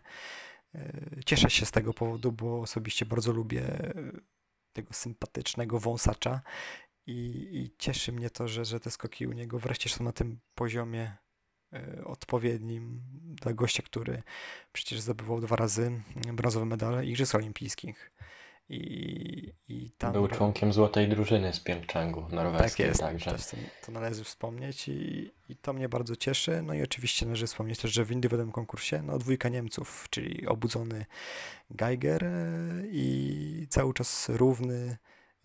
E, 0.74 1.10
cieszę 1.26 1.50
się 1.50 1.66
z 1.66 1.70
tego 1.70 1.94
powodu, 1.94 2.32
bo 2.32 2.60
osobiście 2.60 3.06
bardzo 3.06 3.32
lubię 3.32 3.62
e, 3.62 3.94
tego 4.72 4.92
sympatycznego 4.92 5.78
wąsacza 5.80 6.40
i, 7.06 7.48
i 7.52 7.74
cieszy 7.78 8.12
mnie 8.12 8.30
to, 8.30 8.48
że, 8.48 8.64
że 8.64 8.80
te 8.80 8.90
skoki 8.90 9.26
u 9.26 9.32
niego 9.32 9.58
wreszcie 9.58 9.90
są 9.90 10.04
na 10.04 10.12
tym 10.12 10.40
poziomie 10.54 11.16
e, 11.72 12.04
odpowiednim 12.04 13.02
dla 13.42 13.52
gościa, 13.52 13.82
który 13.82 14.22
przecież 14.72 15.00
zdobywał 15.00 15.40
dwa 15.40 15.56
razy 15.56 16.02
brązowe 16.32 16.66
medale 16.66 17.06
Igrzysk 17.06 17.34
Olimpijskich. 17.34 18.12
I, 18.70 19.52
i 19.68 19.90
tam... 19.90 20.12
Był 20.12 20.28
członkiem 20.28 20.72
złotej 20.72 21.08
drużyny 21.08 21.52
z 21.52 21.60
Pyeongchangu 21.60 22.28
norweskiej. 22.28 22.86
Tak 22.86 22.88
jest, 22.88 23.00
także. 23.00 23.30
to, 23.30 23.86
to 23.86 23.92
należy 23.92 24.24
wspomnieć 24.24 24.88
i, 24.88 25.30
i 25.48 25.56
to 25.56 25.72
mnie 25.72 25.88
bardzo 25.88 26.16
cieszy. 26.16 26.62
No 26.62 26.74
i 26.74 26.82
oczywiście 26.82 27.26
należy 27.26 27.46
wspomnieć 27.46 27.78
też, 27.78 27.92
że 27.92 28.04
w 28.04 28.12
indywidualnym 28.12 28.52
konkursie 28.52 29.02
no 29.02 29.18
dwójka 29.18 29.48
Niemców, 29.48 30.06
czyli 30.10 30.46
obudzony 30.46 31.06
Geiger 31.70 32.24
e, 32.24 32.30
i 32.90 33.66
cały 33.70 33.94
czas 33.94 34.28
równy 34.28 34.96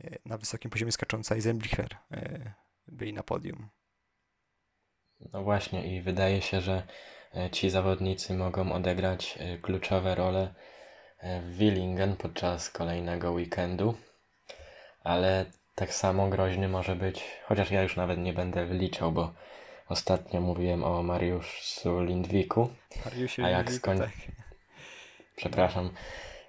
e, 0.04 0.18
na 0.26 0.38
wysokim 0.38 0.72
poziomie 0.72 0.92
skacząca 0.92 1.36
Eisenblicher 1.36 1.98
e, 2.12 2.54
byli 2.88 3.14
na 3.14 3.24
podium. 3.24 3.70
No 5.34 5.44
właśnie 5.44 5.98
i 5.98 6.02
wydaje 6.02 6.42
się, 6.42 6.62
że 6.62 6.88
ci 7.52 7.70
zawodnicy 7.70 8.34
mogą 8.34 8.74
odegrać 8.74 9.40
kluczowe 9.62 10.16
role 10.16 10.54
w 11.26 11.58
Willingen 11.58 12.16
podczas 12.16 12.70
kolejnego 12.70 13.32
weekendu, 13.32 13.96
ale 15.04 15.46
tak 15.76 15.94
samo 15.94 16.30
groźny 16.30 16.68
może 16.68 16.96
być, 16.96 17.24
chociaż 17.46 17.72
ja 17.72 17.84
już 17.84 17.96
nawet 17.96 18.20
nie 18.20 18.34
będę 18.34 18.66
wyliczał, 18.66 19.12
bo 19.12 19.34
ostatnio 19.90 20.42
mówiłem 20.42 20.84
o 20.84 21.04
Mariuszu 21.04 22.00
Lindwiku, 22.04 22.70
Mariuszu 23.06 23.46
a 23.46 23.50
jak 23.50 23.72
skoń... 23.72 23.98
tak. 23.98 24.12
Przepraszam. 25.36 25.90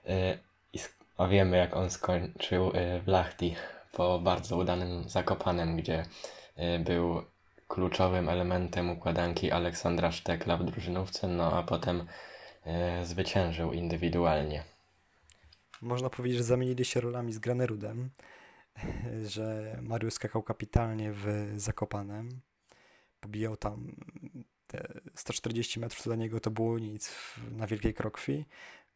Y, 0.06 0.38
I 0.72 0.78
a 1.18 1.26
wiemy 1.26 1.56
jak 1.56 1.76
on 1.76 1.90
skończył 1.90 2.68
y, 2.68 3.00
w 3.00 3.08
Lahti 3.08 3.56
po 3.92 4.18
bardzo 4.18 4.56
udanym 4.56 5.08
Zakopanem, 5.08 5.76
gdzie 5.76 6.06
był 6.80 7.22
kluczowym 7.68 8.28
elementem 8.28 8.90
układanki 8.90 9.52
Aleksandra 9.52 10.12
Sztekla 10.12 10.56
w 10.56 10.64
drużynówce, 10.64 11.28
no 11.28 11.52
a 11.52 11.62
potem 11.62 12.00
E, 12.00 12.35
zwyciężył 13.02 13.72
indywidualnie. 13.72 14.62
Można 15.82 16.10
powiedzieć, 16.10 16.38
że 16.38 16.44
zamienili 16.44 16.84
się 16.84 17.00
rolami 17.00 17.32
z 17.32 17.38
Granerudem, 17.38 18.10
że 19.34 19.78
Mariusz 19.82 20.14
skakał 20.14 20.42
kapitalnie 20.42 21.12
w 21.12 21.52
Zakopanem, 21.56 22.40
pobijał 23.20 23.56
tam 23.56 23.96
te 24.66 25.00
140 25.14 25.80
metrów 25.80 26.04
dla 26.04 26.16
niego 26.16 26.40
to 26.40 26.50
było 26.50 26.78
nic 26.78 27.12
na 27.50 27.66
Wielkiej 27.66 27.94
Krokwi, 27.94 28.44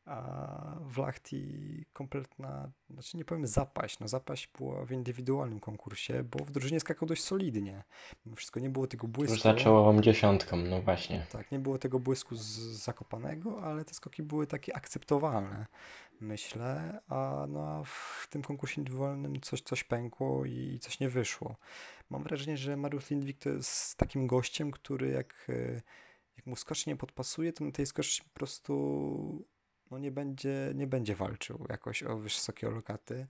a 0.05 0.77
w 0.81 0.99
Lachti 0.99 1.85
kompletna, 1.93 2.71
znaczy 2.91 3.17
nie 3.17 3.25
powiem 3.25 3.47
zapaść, 3.47 3.99
no 3.99 4.09
zapaść 4.09 4.51
była 4.59 4.85
w 4.85 4.93
indywidualnym 4.93 5.61
konkursie, 5.61 6.25
bo 6.25 6.45
w 6.45 6.51
drużynie 6.51 6.81
skakał 6.81 7.09
dość 7.09 7.25
solidnie. 7.25 7.85
Wszystko 8.37 8.61
nie 8.61 8.71
było 8.71 8.87
tego 8.87 9.09
błysku. 9.09 9.35
Już 9.35 9.43
zaczęło 9.43 10.01
dziesiątką, 10.01 10.57
no 10.57 10.83
właśnie. 10.83 11.27
Tak, 11.33 11.53
nie 11.53 11.59
było 11.59 11.79
tego 11.79 11.99
błysku 11.99 12.37
z 12.37 12.43
Zakopanego, 12.59 13.63
ale 13.63 13.85
te 13.85 13.95
skoki 13.95 14.23
były 14.23 14.47
takie 14.47 14.77
akceptowalne, 14.77 15.67
myślę, 16.21 17.01
a 17.09 17.47
no, 17.49 17.85
w 17.85 18.29
tym 18.31 18.43
konkursie 18.43 18.81
indywidualnym 18.81 19.41
coś, 19.41 19.61
coś 19.61 19.85
pękło 19.85 20.45
i 20.45 20.79
coś 20.81 21.01
nie 21.01 21.09
wyszło. 21.09 21.57
Mam 22.11 22.23
wrażenie, 22.23 22.57
że 22.57 22.77
Mariusz 22.77 23.11
Lindwik 23.11 23.39
to 23.39 23.49
jest 23.49 23.97
takim 23.97 24.27
gościem, 24.27 24.71
który 24.71 25.09
jak, 25.09 25.49
jak 26.37 26.47
mu 26.47 26.57
skocz 26.57 26.87
nie 26.87 26.97
podpasuje, 26.97 27.53
to 27.53 27.65
na 27.65 27.71
tej 27.71 27.87
skoczni 27.87 28.25
po 28.25 28.39
prostu 28.39 29.45
no 29.91 29.99
nie 29.99 30.11
będzie, 30.11 30.73
nie 30.75 30.87
będzie 30.87 31.15
walczył 31.15 31.67
jakoś 31.69 32.03
o 32.03 32.19
wysokie 32.19 32.71
lokaty. 32.71 33.27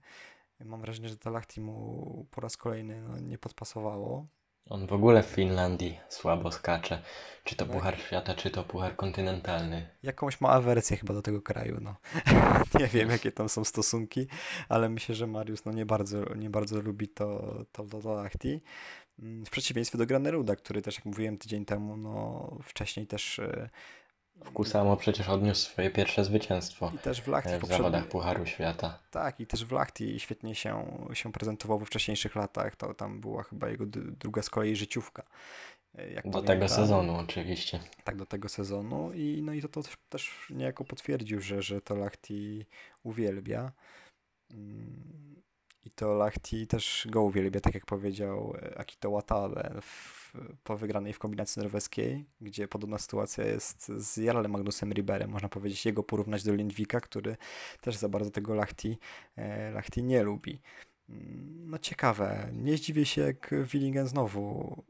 Mam 0.65 0.81
wrażenie, 0.81 1.09
że 1.09 1.17
to 1.17 1.29
Lahti 1.29 1.61
mu 1.61 2.27
po 2.31 2.41
raz 2.41 2.57
kolejny 2.57 3.01
no, 3.01 3.19
nie 3.19 3.37
podpasowało. 3.37 4.27
On 4.69 4.87
w 4.87 4.93
ogóle 4.93 5.23
w 5.23 5.25
Finlandii 5.25 5.99
słabo 6.09 6.51
skacze. 6.51 7.01
Czy 7.43 7.55
to 7.55 7.65
tak. 7.65 7.73
Puchar 7.75 7.99
Świata, 7.99 8.35
czy 8.35 8.49
to 8.49 8.63
Puchar 8.63 8.95
Kontynentalny. 8.95 9.87
Jakąś 10.03 10.41
ma 10.41 10.49
awersję 10.49 10.97
chyba 10.97 11.13
do 11.13 11.21
tego 11.21 11.41
kraju, 11.41 11.77
no. 11.81 11.95
nie 12.79 12.87
wiem, 12.87 13.09
jakie 13.09 13.31
tam 13.31 13.49
są 13.49 13.63
stosunki, 13.63 14.27
ale 14.69 14.89
myślę, 14.89 15.15
że 15.15 15.27
Mariusz 15.27 15.63
no, 15.65 15.71
nie, 15.71 15.85
bardzo, 15.85 16.35
nie 16.35 16.49
bardzo 16.49 16.81
lubi 16.81 17.07
to, 17.07 17.55
to, 17.71 17.83
to, 17.83 18.01
to 18.01 18.13
Lahti. 18.13 18.61
Mm, 19.19 19.45
w 19.45 19.49
przeciwieństwie 19.49 19.97
do 19.97 20.05
Graneruda, 20.05 20.55
który 20.55 20.81
też, 20.81 20.95
jak 20.95 21.05
mówiłem 21.05 21.37
tydzień 21.37 21.65
temu, 21.65 21.97
no, 21.97 22.49
wcześniej 22.63 23.07
też 23.07 23.39
e, 23.39 23.69
Kusamo 24.53 24.97
przecież 24.97 25.29
odniósł 25.29 25.61
swoje 25.61 25.89
pierwsze 25.89 26.25
zwycięstwo 26.25 26.91
I 26.95 26.97
też 26.97 27.21
w 27.21 27.27
Lachti 27.27 27.49
w 27.61 27.67
zawodach 27.67 28.07
Pucharu 28.07 28.45
Świata. 28.45 28.99
Tak, 29.11 29.39
i 29.39 29.47
też 29.47 29.65
w 29.65 29.71
Lachti 29.71 30.19
świetnie 30.19 30.55
się, 30.55 30.85
się 31.13 31.31
prezentował 31.31 31.79
we 31.79 31.85
wcześniejszych 31.85 32.35
latach. 32.35 32.75
To 32.75 32.93
tam 32.93 33.21
była 33.21 33.43
chyba 33.43 33.69
jego 33.69 33.85
druga 34.19 34.41
z 34.41 34.49
kolei 34.49 34.75
życiówka. 34.75 35.23
e, 35.97 36.11
Jak 36.11 36.25
Do 36.25 36.31
pamiętam. 36.31 36.45
tego 36.55 36.69
sezonu 36.69 37.15
oczywiście. 37.15 37.79
Tak, 38.03 38.15
do 38.15 38.25
tego 38.25 38.49
sezonu. 38.49 39.13
I 39.13 39.41
no 39.45 39.53
i 39.53 39.61
to, 39.61 39.67
to 39.67 39.83
też- 39.83 39.97
też 40.09 40.31
niejako 40.49 40.83
potwierdził, 40.83 41.41
że, 41.41 41.61
że 41.61 41.81
to 41.81 41.95
Lachti 41.95 42.65
uwielbia. 43.03 43.71
I 45.85 45.89
to 45.89 46.13
Lachti 46.13 46.67
też 46.67 47.07
go 47.09 47.21
uwielbia, 47.23 47.59
tak 47.59 47.73
jak 47.73 47.85
powiedział 47.85 48.55
e, 48.61 48.79
Akito 48.79 49.11
Watabe 49.11 49.81
w, 49.81 50.33
po 50.63 50.77
wygranej 50.77 51.13
w 51.13 51.19
kombinacji 51.19 51.61
norweskiej, 51.61 52.25
gdzie 52.41 52.67
podobna 52.67 52.97
sytuacja 52.97 53.45
jest 53.45 53.87
z 53.87 54.17
Jarlem 54.17 54.51
Magnusem 54.51 54.93
Riberem. 54.93 55.29
Można 55.29 55.49
powiedzieć, 55.49 55.85
jego 55.85 56.03
porównać 56.03 56.43
do 56.43 56.55
Lindwika, 56.55 57.01
który 57.01 57.37
też 57.81 57.95
za 57.95 58.09
bardzo 58.09 58.31
tego 58.31 58.55
Lachti, 58.55 58.97
e, 59.35 59.71
Lachti 59.71 60.03
nie 60.03 60.23
lubi. 60.23 60.61
Mm, 61.09 61.69
No 61.69 61.77
ciekawe. 61.77 62.49
Nie 62.53 62.77
zdziwię 62.77 63.05
się, 63.05 63.21
jak 63.21 63.53
Willingen 63.63 64.07
znowu 64.07 64.83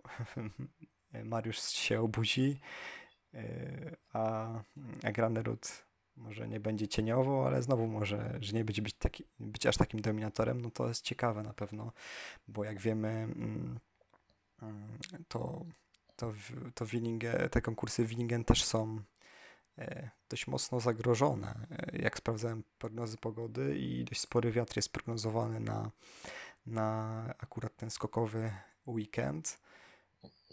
Mariusz 1.23 1.61
się 1.61 2.01
obudzi, 2.01 2.59
yy, 3.33 3.95
a, 4.13 4.53
a 5.03 5.11
Granerud 5.11 5.90
może 6.21 6.47
nie 6.47 6.59
będzie 6.59 6.87
cieniowo, 6.87 7.47
ale 7.47 7.63
znowu 7.63 7.87
może, 7.87 8.37
że 8.39 8.53
nie 8.53 8.65
będzie 8.65 8.81
być, 8.81 8.93
taki, 8.93 9.23
być 9.39 9.65
aż 9.65 9.77
takim 9.77 10.01
dominatorem, 10.01 10.61
no 10.61 10.71
to 10.71 10.87
jest 10.87 11.03
ciekawe 11.03 11.43
na 11.43 11.53
pewno, 11.53 11.91
bo 12.47 12.63
jak 12.63 12.79
wiemy, 12.79 13.09
mm, 13.09 13.79
to, 15.27 15.65
to, 16.15 16.33
to 16.75 16.85
Willingen, 16.85 17.49
te 17.49 17.61
konkursy 17.61 18.05
Willingen 18.05 18.43
też 18.43 18.63
są 18.63 19.01
e, 19.77 20.09
dość 20.29 20.47
mocno 20.47 20.79
zagrożone. 20.79 21.67
E, 21.71 21.97
Jak 21.97 22.17
sprawdzałem 22.17 22.63
prognozy 22.77 23.17
pogody 23.17 23.77
i 23.77 24.03
dość 24.03 24.21
spory 24.21 24.51
wiatr 24.51 24.77
jest 24.77 24.93
prognozowany 24.93 25.59
na, 25.59 25.91
na 26.65 27.25
akurat 27.39 27.75
ten 27.75 27.89
skokowy 27.89 28.53
weekend. 28.87 29.59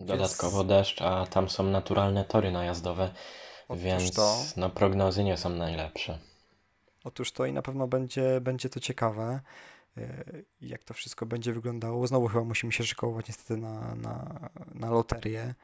Dodatkowo 0.00 0.64
deszcz, 0.64 1.02
a 1.02 1.26
tam 1.26 1.48
są 1.48 1.64
naturalne 1.64 2.24
tory 2.24 2.52
najazdowe, 2.52 3.14
Otóż 3.68 3.84
więc 3.84 4.12
to. 4.12 4.42
no, 4.56 4.70
prognozy 4.70 5.24
nie 5.24 5.36
są 5.36 5.50
najlepsze. 5.50 6.18
Otóż 7.04 7.32
to 7.32 7.46
i 7.46 7.52
na 7.52 7.62
pewno 7.62 7.88
będzie, 7.88 8.40
będzie 8.40 8.68
to 8.68 8.80
ciekawe, 8.80 9.40
e, 9.96 10.24
jak 10.60 10.84
to 10.84 10.94
wszystko 10.94 11.26
będzie 11.26 11.52
wyglądało. 11.52 12.06
Znowu 12.06 12.28
chyba 12.28 12.44
musimy 12.44 12.72
się 12.72 12.84
szykować 12.84 13.28
niestety 13.28 13.56
na, 13.56 13.94
na, 13.94 14.48
na 14.74 14.90
loterię 14.90 15.54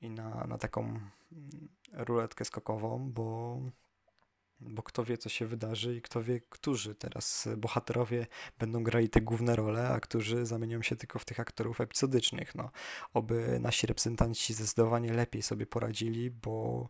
i 0.00 0.10
na, 0.10 0.44
na 0.48 0.58
taką 0.58 0.80
mm, 0.82 1.68
ruletkę 1.92 2.44
skokową, 2.44 3.10
bo, 3.12 3.58
bo 4.60 4.82
kto 4.82 5.04
wie, 5.04 5.18
co 5.18 5.28
się 5.28 5.46
wydarzy 5.46 5.96
i 5.96 6.02
kto 6.02 6.22
wie, 6.22 6.40
którzy 6.40 6.94
teraz 6.94 7.48
bohaterowie 7.56 8.26
będą 8.58 8.82
grali 8.82 9.08
te 9.08 9.20
główne 9.20 9.56
role, 9.56 9.88
a 9.88 10.00
którzy 10.00 10.46
zamienią 10.46 10.82
się 10.82 10.96
tylko 10.96 11.18
w 11.18 11.24
tych 11.24 11.40
aktorów 11.40 11.80
epizodycznych. 11.80 12.54
No, 12.54 12.70
oby 13.14 13.58
nasi 13.60 13.86
reprezentanci 13.86 14.54
zdecydowanie 14.54 15.12
lepiej 15.12 15.42
sobie 15.42 15.66
poradzili, 15.66 16.30
bo 16.30 16.88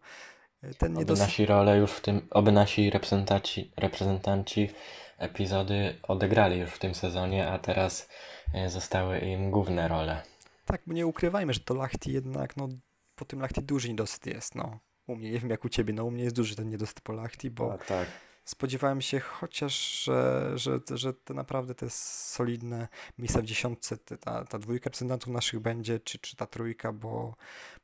ten 0.79 0.93
Oby 0.93 0.99
niedosyt... 0.99 1.27
nasi 1.27 1.47
role 1.47 1.79
już 1.79 1.91
w 1.91 2.00
tym, 2.00 2.29
oby 2.31 2.53
nasi 2.53 2.91
reprezentanci, 2.91 3.73
reprezentanci 3.77 4.71
epizody 5.19 5.99
odegrali 6.03 6.59
już 6.59 6.71
w 6.71 6.79
tym 6.79 6.95
sezonie, 6.95 7.50
a 7.50 7.59
teraz 7.59 8.09
e, 8.55 8.71
zostały 8.71 9.19
im 9.19 9.50
główne 9.50 9.89
role. 9.89 10.23
Tak, 10.65 10.83
bo 10.87 10.95
nie 10.95 11.07
ukrywajmy, 11.07 11.55
że 11.55 11.61
to 11.61 11.75
Lachti 11.75 12.12
jednak, 12.12 12.57
no, 12.57 12.69
po 13.15 13.25
tym 13.25 13.41
Lachti 13.41 13.62
duży 13.62 13.89
niedosyt 13.89 14.27
jest, 14.27 14.55
no. 14.55 14.79
U 15.11 15.17
mnie, 15.17 15.31
nie 15.31 15.38
wiem 15.38 15.50
jak 15.50 15.64
u 15.64 15.69
ciebie, 15.69 15.93
no 15.93 16.05
u 16.05 16.11
mnie 16.11 16.25
jest 16.25 16.37
duży 16.37 16.57
ten 16.57 16.71
niedosyt 16.71 17.00
po 17.00 17.12
Lachti, 17.12 17.50
bo 17.50 17.79
tak. 17.87 18.09
spodziewałem 18.45 19.00
się 19.00 19.21
chociaż, 19.21 20.05
że, 20.05 20.52
że, 20.55 20.81
że 20.95 21.14
te 21.14 21.35
naprawdę 21.35 21.75
te 21.75 21.90
solidne 21.90 22.88
miejsca 23.19 23.40
w 23.40 23.45
dziesiątce, 23.45 23.97
te, 23.97 24.19
ta, 24.19 24.45
ta 24.45 24.59
dwójka 24.59 24.85
reprezentantów 24.85 25.29
naszych 25.29 25.61
będzie, 25.61 26.00
czy, 26.00 26.19
czy 26.19 26.37
ta 26.37 26.47
trójka, 26.47 26.93
bo 26.93 27.35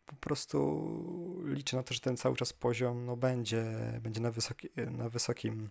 po 0.07 0.17
prostu 0.17 1.43
liczę 1.45 1.77
na 1.77 1.83
to, 1.83 1.95
że 1.95 2.01
ten 2.01 2.17
cały 2.17 2.37
czas 2.37 2.53
poziom 2.53 3.07
no, 3.07 3.17
będzie, 3.17 3.65
będzie 4.01 4.21
na, 4.21 4.31
wysoki, 4.31 4.69
na 4.91 5.09
wysokim 5.09 5.71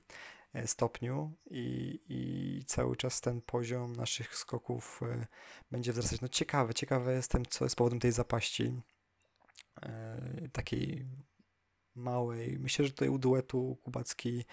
e, 0.53 0.67
stopniu 0.67 1.31
i, 1.51 1.99
i 2.09 2.63
cały 2.65 2.95
czas 2.95 3.21
ten 3.21 3.41
poziom 3.41 3.95
naszych 3.95 4.35
skoków 4.35 5.01
e, 5.03 5.27
będzie 5.71 5.91
wzrastać. 5.91 6.21
No 6.21 6.27
ciekawe, 6.27 6.73
ciekawe 6.73 7.13
jestem, 7.13 7.45
co 7.45 7.65
jest 7.65 7.75
powodem 7.75 7.99
tej 7.99 8.11
zapaści 8.11 8.81
e, 9.81 10.49
takiej 10.51 11.05
małej. 11.95 12.59
Myślę, 12.59 12.85
że 12.85 12.91
tutaj 12.91 13.09
u 13.09 13.17
duetu 13.19 13.77
Kubacki 13.83 14.45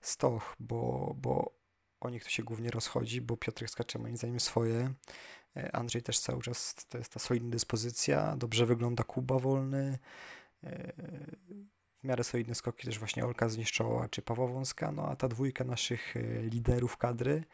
Stoch, 0.00 0.56
bo, 0.60 1.14
bo 1.16 1.54
o 2.00 2.10
nich 2.10 2.24
tu 2.24 2.30
się 2.30 2.42
głównie 2.42 2.70
rozchodzi, 2.70 3.20
bo 3.20 3.36
Piotrek 3.36 3.70
skacze 3.70 3.98
moim 3.98 4.16
zdaniem 4.16 4.40
swoje. 4.40 4.94
E, 5.56 5.76
Andrzej 5.76 6.02
też 6.02 6.18
cały 6.18 6.42
czas 6.42 6.74
to 6.88 6.98
jest 6.98 7.12
ta 7.12 7.20
solidna 7.20 7.50
dyspozycja, 7.50 8.36
dobrze 8.36 8.66
wygląda 8.66 9.04
Kuba 9.04 9.38
wolny. 9.38 9.98
e, 10.64 10.92
W 11.96 12.04
miarę 12.04 12.24
solidne 12.24 12.54
skoki 12.54 12.86
też 12.86 12.98
właśnie 12.98 13.24
Olka 13.24 13.48
zniszczała, 13.48 14.08
czy 14.08 14.22
Paweł 14.22 14.48
Wąska, 14.48 14.92
no 14.92 15.08
a 15.08 15.16
ta 15.16 15.28
dwójka 15.28 15.64
naszych 15.64 16.16
e, 16.16 16.42
liderów 16.42 16.96
kadry 16.96 17.44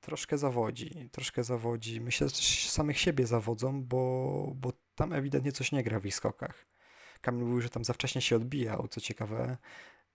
troszkę 0.00 0.38
zawodzi, 0.38 1.08
troszkę 1.12 1.44
zawodzi. 1.44 2.00
Myślę, 2.00 2.28
że 2.28 2.34
też 2.34 2.70
samych 2.70 2.98
siebie 2.98 3.26
zawodzą, 3.26 3.82
bo, 3.84 4.52
bo 4.56 4.72
tam 4.94 5.12
ewidentnie 5.12 5.52
coś 5.52 5.72
nie 5.72 5.82
gra 5.82 6.00
w 6.00 6.06
ich 6.06 6.14
skokach. 6.14 6.66
Kamil 7.20 7.44
mówił, 7.44 7.60
że 7.60 7.68
tam 7.70 7.84
za 7.84 7.92
wcześnie 7.92 8.20
się 8.20 8.36
odbijał, 8.36 8.88
co 8.88 9.00
ciekawe, 9.00 9.56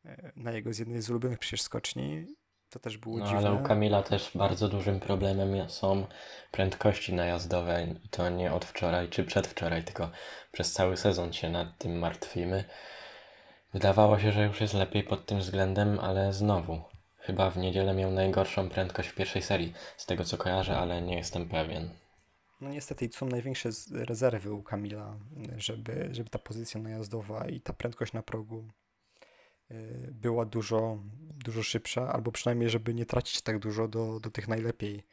e, 0.06 0.32
na 0.36 0.52
jego 0.52 0.74
z 0.74 0.80
jednej 0.80 1.02
z 1.02 1.10
ulubionych 1.10 1.40
przecież 1.40 1.62
skoczni. 1.62 2.26
To 2.70 2.80
też 2.80 2.98
było 2.98 3.18
No 3.20 3.26
dziwne. 3.26 3.40
ale 3.40 3.54
u 3.54 3.64
Kamila 3.64 4.04
też 4.04 4.32
bardzo 4.36 4.68
dużym 4.70 5.00
problemem 5.00 5.70
są 5.70 6.06
prędkości 6.52 7.14
najazdowe 7.14 7.84
i 8.06 8.10
to 8.10 8.30
nie 8.30 8.54
od 8.54 8.66
wczoraj 8.66 9.10
czy 9.10 9.24
przedwczoraj, 9.24 9.84
tylko 9.84 10.10
przez 10.52 10.74
cały 10.74 10.98
sezon 10.98 11.34
się 11.34 11.50
nad 11.50 11.78
tym 11.78 12.00
martwimy. 12.00 12.64
Wydawało 13.74 14.20
się, 14.20 14.32
że 14.32 14.46
już 14.46 14.62
jest 14.62 14.74
lepiej 14.74 15.04
pod 15.04 15.26
tym 15.26 15.40
względem, 15.40 16.00
ale 16.00 16.34
znowu. 16.34 16.82
Chyba 17.18 17.50
w 17.50 17.58
niedzielę 17.58 17.94
miał 17.94 18.12
najgorszą 18.12 18.70
prędkość 18.70 19.10
w 19.10 19.16
pierwszej 19.16 19.42
serii, 19.42 19.74
z 19.98 20.06
tego 20.06 20.24
co 20.26 20.38
kojarzę, 20.38 20.78
ale 20.78 21.02
nie 21.02 21.18
jestem 21.18 21.50
pewien. 21.50 21.90
No 22.62 22.70
niestety 22.70 23.10
są 23.12 23.26
największe 23.26 23.70
rezerwy 23.92 24.54
u 24.54 24.64
Kamila, 24.64 25.20
żeby, 25.58 26.10
żeby 26.12 26.30
ta 26.30 26.40
pozycja 26.40 26.82
najazdowa 26.82 27.48
i 27.48 27.62
ta 27.62 27.74
prędkość 27.74 28.14
na 28.14 28.24
progu 28.24 28.68
y, 29.72 30.10
była 30.12 30.46
dużo, 30.46 31.04
dużo 31.46 31.64
szybsza, 31.64 32.14
albo 32.14 32.32
przynajmniej, 32.32 32.70
żeby 32.70 32.94
nie 32.94 33.06
tracić 33.06 33.42
tak 33.42 33.60
dużo 33.60 33.88
do, 33.88 34.20
do 34.20 34.32
tych 34.32 34.48
najlepiej 34.48 35.04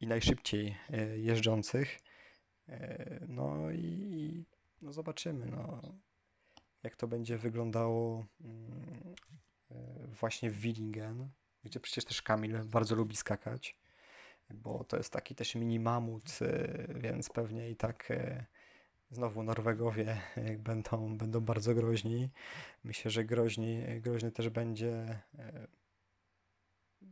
i 0.00 0.06
najszybciej 0.06 0.76
y, 0.90 1.18
jeżdżących. 1.18 1.98
Y, 2.68 3.26
No 3.28 3.70
i 3.70 4.44
no 4.82 4.92
zobaczymy, 4.92 5.46
no, 5.46 5.82
jak 6.82 6.96
to 6.96 7.08
będzie 7.08 7.38
wyglądało 7.38 8.26
mm, 8.40 9.14
właśnie 10.20 10.50
w 10.50 10.60
Willingen, 10.60 11.30
gdzie 11.64 11.80
przecież 11.80 12.04
też 12.04 12.22
Kamil 12.22 12.64
bardzo 12.64 12.94
lubi 12.94 13.16
skakać 13.16 13.81
bo 14.52 14.84
to 14.84 14.96
jest 14.96 15.12
taki 15.12 15.34
też 15.34 15.54
mini 15.54 15.80
mamut, 15.80 16.38
y, 16.42 16.94
więc 17.00 17.30
pewnie 17.30 17.70
i 17.70 17.76
tak 17.76 18.10
y, 18.10 18.44
znowu 19.10 19.42
Norwegowie 19.42 20.20
y, 20.38 20.58
będą, 20.58 21.16
będą 21.16 21.40
bardzo 21.40 21.74
groźni. 21.74 22.30
Myślę, 22.84 23.10
że 23.10 23.24
groźni, 23.24 23.82
groźny 24.00 24.32
też 24.32 24.48
będzie 24.48 25.18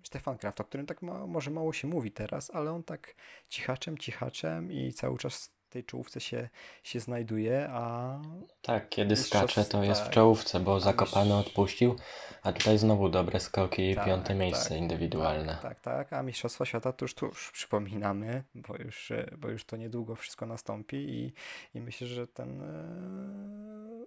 Stefan 0.04 0.38
Kraft, 0.38 0.60
o 0.60 0.64
którym 0.64 0.86
tak 0.86 1.02
ma, 1.02 1.26
może 1.26 1.50
mało 1.50 1.72
się 1.72 1.88
mówi 1.88 2.12
teraz, 2.12 2.50
ale 2.50 2.72
on 2.72 2.82
tak 2.82 3.14
cichaczem, 3.48 3.98
cichaczem 3.98 4.72
i 4.72 4.92
cały 4.92 5.18
czas 5.18 5.59
tej 5.70 5.84
czołówce 5.84 6.20
się, 6.20 6.48
się 6.82 7.00
znajduje, 7.00 7.68
a 7.70 8.18
Tak, 8.62 8.88
kiedy 8.88 9.16
skacze, 9.16 9.64
to 9.64 9.84
jest 9.84 10.00
w 10.00 10.04
tak. 10.04 10.12
czołówce, 10.12 10.60
bo 10.60 10.80
Zakopany 10.80 11.34
odpuścił, 11.34 11.96
a 12.42 12.52
tutaj 12.52 12.78
znowu 12.78 13.08
dobre 13.08 13.40
skoki 13.40 13.90
i 13.90 13.94
Tak, 13.94 14.06
piąte 14.06 14.28
tak, 14.28 14.36
miejsce 14.36 14.78
indywidualne. 14.78 15.58
Tak, 15.62 15.80
tak, 15.80 15.80
tak. 15.80 16.12
A 16.12 16.22
Mistrzostwa 16.22 16.64
Świata 16.64 16.92
to 16.92 17.04
już 17.04 17.14
tuż 17.14 17.50
przypominamy, 17.52 18.44
bo 18.54 18.76
już, 18.76 19.10
e, 19.10 19.30
bo 19.38 19.48
już 19.48 19.64
to 19.64 19.76
niedługo 19.76 20.16
wszystko 20.16 20.46
nastąpi 20.46 20.96
i, 20.96 21.32
i 21.74 21.80
myślę, 21.80 22.06
że 22.06 22.26
ten 22.26 22.62
e, 22.62 24.06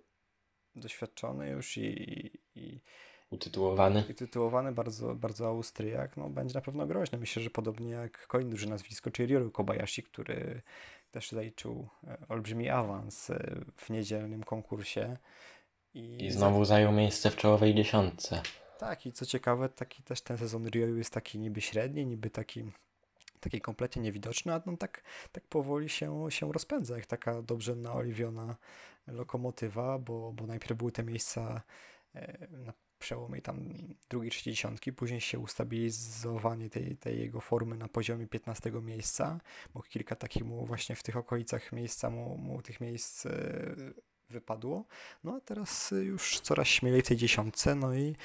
doświadczony 0.76 1.50
już 1.50 1.78
i, 1.78 2.32
i, 2.56 2.82
Utytułowany. 3.34 4.04
i 4.10 4.14
tytułowany 4.14 4.72
bardzo, 4.72 5.16
bardzo 5.16 5.48
Austriak, 5.48 6.18
no, 6.18 6.30
będzie 6.30 6.56
na 6.56 6.62
pewno 6.62 6.86
groźny. 6.86 7.18
Myślę, 7.18 7.44
że 7.44 7.50
podobnie 7.50 7.90
jak 7.92 8.28
kolejne 8.28 8.52
duże 8.52 8.68
nazwisko, 8.68 9.12
czyli 9.12 9.28
Ryoru 9.28 9.52
Kobayashi, 9.52 10.04
który 10.04 10.62
też 11.12 11.32
zaliczył 11.32 11.88
e, 12.08 12.18
olbrzymi 12.30 12.70
awans 12.70 13.30
e, 13.30 13.56
w 13.78 13.90
niedzielnym 13.90 14.44
konkursie. 14.44 15.18
I 15.94 16.32
znowu 16.32 16.66
zajął 16.66 16.92
miejsce 16.92 17.30
w 17.30 17.36
czołowej 17.36 17.76
dziesiątce. 17.76 18.42
Tak, 18.80 19.06
i 19.06 19.12
co 19.12 19.26
ciekawe, 19.26 19.70
taki 19.70 20.04
też 20.04 20.22
ten 20.22 20.38
sezon 20.38 20.68
Ryoyu 20.68 20.98
jest 20.98 21.14
taki 21.14 21.40
niby 21.40 21.62
średni, 21.62 22.06
niby 22.06 22.30
taki 22.30 22.64
taki 23.40 23.62
kompletnie 23.62 24.02
niewidoczny, 24.02 24.54
a 24.54 24.62
on 24.66 24.78
tak, 24.78 25.04
tak 25.32 25.44
powoli 25.44 25.90
się, 25.90 26.26
się 26.30 26.54
rozpędza, 26.54 26.96
jak 26.96 27.06
taka 27.06 27.42
dobrze 27.42 27.76
naoliwiona 27.76 28.56
lokomotywa, 29.08 30.00
bo, 30.00 30.34
bo 30.34 30.48
najpierw 30.48 30.78
były 30.78 30.92
te 30.92 31.04
miejsca 31.04 31.62
e, 32.16 32.48
na 32.52 32.74
przełomie 33.04 33.42
tam 33.42 33.60
drugiej, 34.10 34.32
trzeciej 34.32 34.54
dziesiątki, 34.54 34.94
później 34.94 35.22
się 35.22 35.40
ustabilizowanie 35.40 36.70
tej, 36.70 36.98
tej 36.98 37.20
jego 37.20 37.42
formy 37.42 37.78
na 37.78 37.88
poziomie 37.88 38.28
15 38.28 38.72
miejsca, 38.72 39.40
bo 39.74 39.82
kilka 39.82 40.16
takich 40.16 40.44
mu 40.44 40.66
właśnie 40.66 40.96
w 40.96 41.04
tych 41.04 41.18
okolicach 41.18 41.72
miejsca 41.72 42.10
mu, 42.10 42.38
mu 42.38 42.62
tych 42.62 42.82
miejsc 42.82 43.26
e, 43.26 43.32
wypadło, 44.30 44.86
no 45.24 45.36
a 45.36 45.42
teraz 45.42 45.94
już 46.02 46.40
coraz 46.40 46.68
śmielej 46.68 47.02
w 47.02 47.08
tej 47.08 47.18
dziesiątce, 47.18 47.76
no 47.76 47.96
i 47.96 48.16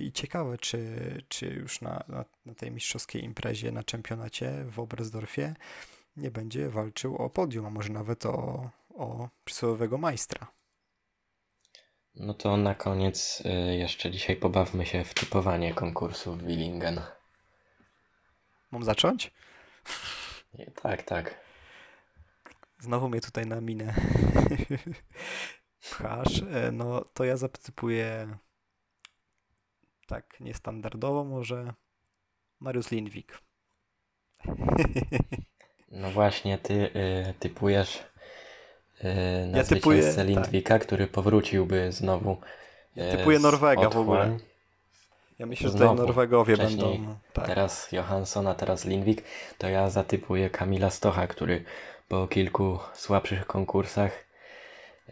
i 0.00 0.12
ciekawe, 0.12 0.58
czy, 0.58 0.78
czy 1.28 1.46
już 1.46 1.80
na, 1.80 2.04
na, 2.08 2.24
na 2.46 2.54
tej 2.54 2.70
mistrzowskiej 2.70 3.24
imprezie, 3.24 3.72
na 3.72 3.82
czempionacie 3.82 4.64
w 4.70 4.80
Oberstdorfie 4.80 5.54
nie 6.16 6.30
będzie 6.30 6.68
walczył 6.68 7.16
o 7.16 7.30
podium, 7.30 7.66
a 7.66 7.70
może 7.70 7.92
nawet 7.92 8.26
o, 8.26 8.70
o 8.94 9.28
przysłowiowego 9.44 9.98
majstra. 9.98 10.55
No 12.16 12.34
to 12.34 12.56
na 12.56 12.74
koniec 12.74 13.42
y, 13.46 13.76
jeszcze 13.76 14.10
dzisiaj 14.10 14.36
pobawmy 14.36 14.86
się 14.86 15.04
w 15.04 15.14
typowanie 15.14 15.74
konkursu 15.74 16.32
w 16.32 16.42
Willingen. 16.42 17.00
Mam 18.70 18.84
zacząć? 18.84 19.30
Nie, 20.54 20.70
tak, 20.70 21.02
tak. 21.02 21.40
Znowu 22.78 23.08
mnie 23.08 23.20
tutaj 23.20 23.46
na 23.46 23.60
minę 23.60 23.94
pchasz. 25.90 26.42
E, 26.52 26.72
no 26.72 27.04
to 27.04 27.24
ja 27.24 27.36
zatypuję 27.36 28.38
tak 30.06 30.40
niestandardowo 30.40 31.24
może 31.24 31.74
Mariusz 32.60 32.90
Lindwik. 32.90 33.38
No 35.88 36.10
właśnie, 36.10 36.58
ty 36.58 36.74
y, 36.74 37.34
typujesz 37.38 38.02
na 39.46 39.58
ja 39.58 39.64
typuję. 39.64 40.14
Lindwika, 40.24 40.74
tak. 40.74 40.86
który 40.86 41.06
powróciłby 41.06 41.92
znowu. 41.92 42.36
Ja 42.96 43.16
typuję 43.16 43.38
Norwega 43.38 43.90
w 43.90 43.96
ogóle. 43.96 44.38
Ja 45.38 45.46
myślę, 45.46 45.68
że 45.68 45.78
tutaj 45.78 45.96
Norwegowie 45.96 46.56
będą. 46.56 47.16
Tak. 47.32 47.46
Teraz 47.46 47.92
Johansson, 47.92 48.46
a 48.46 48.54
teraz 48.54 48.84
Lindwik. 48.84 49.22
To 49.58 49.68
ja 49.68 49.90
zatypuję 49.90 50.50
Kamila 50.50 50.90
Stocha, 50.90 51.26
który 51.26 51.64
po 52.08 52.28
kilku 52.28 52.78
słabszych 52.94 53.46
konkursach 53.46 54.26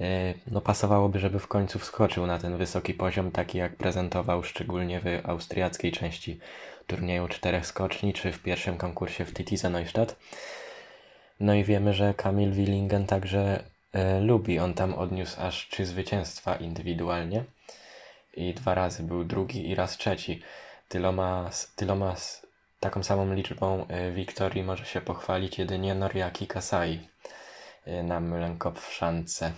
E, 0.01 0.35
no 0.51 0.61
pasowałoby, 0.61 1.19
żeby 1.19 1.39
w 1.39 1.49
końcu 1.49 1.79
wskoczył 1.79 2.27
na 2.27 2.39
ten 2.39 2.57
wysoki 2.57 2.95
poziom, 2.95 3.31
taki 3.31 3.59
jak 3.59 3.77
prezentował 3.77 4.43
szczególnie 4.43 5.01
w 5.01 5.29
austriackiej 5.29 5.93
części 5.93 6.39
turnieju 6.87 7.29
czterech 7.29 7.67
skoczni, 7.67 8.13
czy 8.13 8.33
w 8.33 8.43
pierwszym 8.43 8.77
konkursie 8.77 9.25
w 9.25 9.35
Titize 9.35 9.71
Neustadt. 9.71 10.17
No 11.41 11.55
i 11.55 11.65
wiemy, 11.65 11.95
że 11.95 12.15
Kamil 12.15 12.53
Willingen 12.53 13.07
także 13.07 13.41
e, 13.41 13.65
lubi. 14.21 14.59
On 14.59 14.75
tam 14.75 14.95
odniósł 14.95 15.41
aż 15.41 15.69
trzy 15.69 15.87
zwycięstwa 15.87 16.57
indywidualnie 16.57 17.45
i 18.37 18.55
dwa 18.55 18.75
razy 18.75 19.03
był 19.03 19.25
drugi 19.25 19.71
i 19.71 19.75
raz 19.75 19.97
trzeci. 19.97 20.43
Tyloma, 20.89 21.51
tyloma 21.77 22.17
taką 22.81 23.03
samą 23.03 23.35
liczbą 23.35 23.87
e, 23.87 24.13
wiktorii 24.13 24.63
może 24.65 24.85
się 24.85 25.01
pochwalić 25.01 25.59
jedynie 25.59 25.95
Noriaki 25.95 26.47
Kasai 26.47 27.09
e, 27.85 28.03
na 28.03 28.21
Mlenkopf 28.21 28.93
szance. 28.93 29.53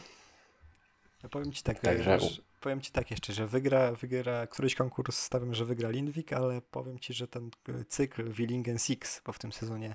Ja 1.22 1.28
powiem 1.28 1.52
ci 1.52 1.62
tak, 1.62 1.80
Także... 1.80 2.18
Powiem 2.60 2.80
ci 2.80 2.92
tak 2.92 3.10
jeszcze, 3.10 3.32
że 3.32 3.46
wygra, 3.46 3.92
wygra 3.92 4.46
któryś 4.46 4.74
konkurs, 4.74 5.18
stawiam, 5.18 5.54
że 5.54 5.64
wygra 5.64 5.90
Lindwik, 5.90 6.32
ale 6.32 6.60
powiem 6.60 6.98
ci, 6.98 7.14
że 7.14 7.28
ten 7.28 7.50
e, 7.68 7.84
cykl 7.84 8.32
Willingen 8.32 8.78
Six, 8.78 9.22
bo 9.26 9.32
w 9.32 9.38
tym 9.38 9.52
sezonie 9.52 9.94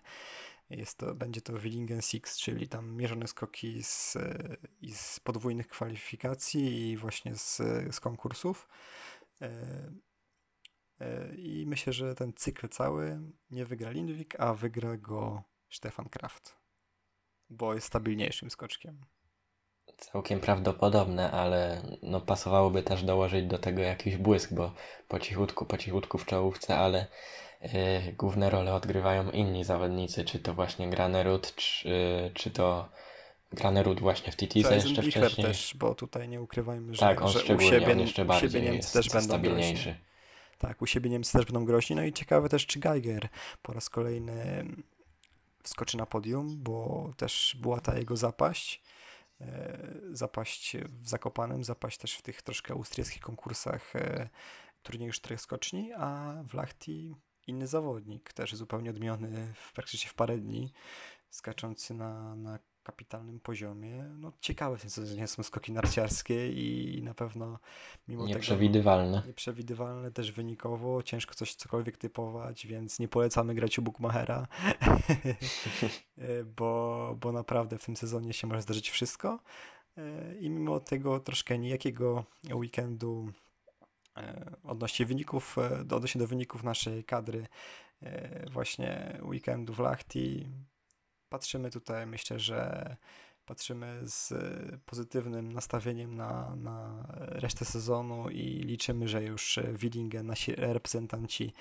jest 0.76 0.98
to, 0.98 1.16
będzie 1.16 1.42
to 1.42 1.54
Willingen 1.54 2.02
Six, 2.02 2.38
czyli 2.38 2.68
tam 2.68 2.96
mierzone 2.96 3.28
skoki 3.28 3.84
z, 3.84 4.16
e, 4.16 4.58
z 4.94 5.20
podwójnych 5.20 5.68
kwalifikacji 5.68 6.90
i 6.90 6.98
właśnie 6.98 7.36
z, 7.36 7.58
z 7.92 8.00
konkursów. 8.00 8.68
E, 9.42 9.92
I 11.38 11.66
myślę, 11.68 11.94
że 11.94 12.16
ten 12.16 12.34
cykl 12.34 12.70
cały 12.70 13.20
nie 13.52 13.66
wygra 13.66 13.92
Lindwik, 13.92 14.40
a 14.40 14.54
wygra 14.54 14.98
go 14.98 15.44
Stefan 15.70 16.10
Kraft, 16.10 16.58
bo 17.50 17.74
jest 17.74 17.88
stabilniejszym 17.88 18.50
skoczkiem. 18.50 19.06
Całkiem 19.98 20.40
prawdopodobne, 20.40 21.32
ale 21.32 21.82
no 22.02 22.22
pasowałoby 22.22 22.84
też 22.84 23.04
dołożyć 23.04 23.48
do 23.48 23.60
tego 23.60 23.82
jakiś 23.82 24.18
błysk, 24.18 24.54
bo 24.54 24.74
po 25.08 25.20
cichutku, 25.20 25.66
po 25.66 25.78
cichutku 25.78 26.18
w 26.18 26.26
czołówce, 26.26 26.78
ale 26.78 27.08
główne 28.17 28.50
role 28.50 28.74
odgrywają 28.74 29.32
inni 29.32 29.63
zawodnicy, 29.63 30.26
czy 30.26 30.39
to 30.39 30.54
właśnie 30.54 30.89
Granerud, 30.89 31.56
czy, 31.56 31.89
yy, 31.89 32.32
czy 32.34 32.52
to 32.52 32.89
Granerud 33.52 34.00
właśnie 34.00 34.32
w 34.32 34.36
Titize 34.36 34.76
jeszcze 34.76 35.02
wcześniej. 35.02 35.47
też, 35.47 35.74
bo 35.76 35.95
tutaj 35.95 36.30
nie 36.30 36.41
ukrywajmy, 36.41 36.95
że, 36.95 37.00
tak, 37.00 37.21
on 37.21 37.28
że 37.28 37.56
u 37.56 37.60
siebie, 37.60 37.91
on 37.91 38.00
jeszcze 38.00 38.26
bardziej 38.26 38.50
u 38.50 38.52
siebie 38.52 38.71
Niemcy 38.71 38.93
też 38.93 39.10
będą 39.10 39.28
stabilniejszy. 39.28 39.84
Groźni. 39.84 40.02
Tak, 40.58 40.82
u 40.82 40.88
siebie 40.88 41.10
Niemcy 41.10 41.34
też 41.34 41.45
będą 41.45 41.65
groźni. 41.65 41.95
No 41.95 42.04
i 42.04 42.13
ciekawe 42.13 42.50
też, 42.50 42.65
czy 42.65 42.80
Geiger 42.80 43.28
po 43.62 43.74
raz 43.74 43.89
kolejny 43.89 44.65
wskoczy 45.63 45.97
na 45.97 46.06
podium, 46.06 46.63
bo 46.63 47.10
też 47.17 47.58
była 47.60 47.82
ta 47.82 47.97
jego 47.97 48.17
zapaść. 48.17 48.82
E, 49.41 49.78
zapaść 50.12 50.78
w 50.78 51.10
Zakopanem, 51.10 51.63
zapaść 51.63 51.97
też 51.97 52.15
w 52.15 52.21
tych 52.21 52.41
troszkę 52.41 52.74
austriackich 52.74 53.21
konkursach 53.21 53.95
e, 53.95 54.30
turnieju 54.84 55.13
czterech 55.13 55.41
skoczni, 55.41 55.91
a 55.97 56.34
w 56.47 56.54
Lachti 56.54 57.15
inny 57.47 57.67
zawodnik, 57.67 58.34
też 58.34 58.56
zupełnie 58.56 58.89
odmieniony 58.89 59.54
w 59.56 59.73
praktycznie 59.73 60.10
w 60.10 60.13
parę 60.13 60.38
dni, 60.38 60.73
skaczący 61.30 61.93
na, 61.93 62.36
na 62.36 62.60
kapitalnym 62.84 63.39
poziomie. 63.39 64.04
No, 64.19 64.32
ciekawe 64.39 64.77
nie 65.15 65.27
są 65.27 65.43
skoki 65.43 65.71
narciarskie 65.71 66.51
i 66.51 67.01
na 67.04 67.13
pewno 67.13 67.60
mimo 68.08 68.25
nieprzewidywalne. 68.25 69.17
tego 69.17 69.27
nieprzewidywalne 69.27 70.12
też 70.12 70.32
wynikowo, 70.32 71.04
ciężko 71.04 71.34
coś 71.34 71.56
cokolwiek 71.56 71.97
typować, 71.97 72.67
więc 72.67 72.99
nie 72.99 73.08
polecamy 73.08 73.56
grać 73.56 73.80
u 73.80 73.82
Bookmachera, 73.82 74.47
bo, 76.58 77.15
bo 77.19 77.32
naprawdę 77.32 77.77
w 77.77 77.86
tym 77.86 77.97
sezonie 77.97 78.34
się 78.34 78.47
może 78.47 78.62
zdarzyć 78.62 78.89
wszystko 78.89 79.39
i 80.39 80.49
mimo 80.49 80.80
tego 80.80 81.19
troszkę 81.19 81.60
nijakiego 81.60 82.23
weekendu 82.54 83.27
e, 83.30 83.51
odnośnie 84.63 85.06
wyników, 85.06 85.58
e, 85.58 85.80
odnośnie 85.80 86.19
do 86.19 86.28
wyników 86.28 86.63
naszej 86.63 87.04
kadry 87.04 87.47
e, 88.02 88.50
właśnie 88.50 89.19
weekendu 89.24 89.74
w 89.74 89.80
Lachti 89.80 90.47
patrzymy 91.30 91.71
tutaj, 91.71 92.08
myślę, 92.08 92.39
że 92.39 92.95
patrzymy 93.45 94.00
z 94.04 94.34
pozytywnym 94.86 95.54
nastawieniem 95.54 96.15
na, 96.15 96.56
na 96.56 97.06
resztę 97.17 97.65
sezonu 97.65 98.30
i 98.30 98.43
liczymy, 98.43 99.08
że 99.08 99.24
już 99.24 99.60
Willingen, 99.74 100.28
nasi 100.28 100.56
reprezentanci 100.56 101.54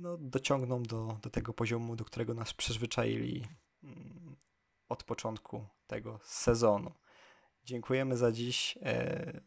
no, 0.00 0.16
dociągną 0.20 0.82
do, 0.82 1.18
do 1.22 1.30
tego 1.30 1.52
poziomu, 1.52 1.96
do 1.96 2.04
którego 2.04 2.34
nas 2.34 2.54
przyzwyczaili 2.54 3.46
mm, 3.82 4.36
od 4.88 5.04
początku 5.04 5.66
tego 5.86 6.20
sezonu. 6.22 6.92
Dziękujemy 7.64 8.16
za 8.16 8.32
dziś 8.32 8.78
e, 8.82 9.40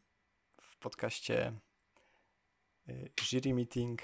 w 0.62 0.78
podcaście 0.78 1.48
e, 1.48 1.69
Jury 3.21 3.54
Meeting. 3.54 4.02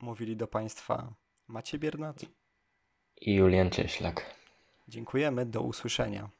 Mówili 0.00 0.36
do 0.36 0.46
Państwa 0.46 1.14
Macie 1.48 1.78
Biernat 1.78 2.16
i 3.20 3.34
Julian 3.34 3.70
Cieślak. 3.70 4.34
Dziękujemy, 4.88 5.46
do 5.46 5.62
usłyszenia. 5.62 6.30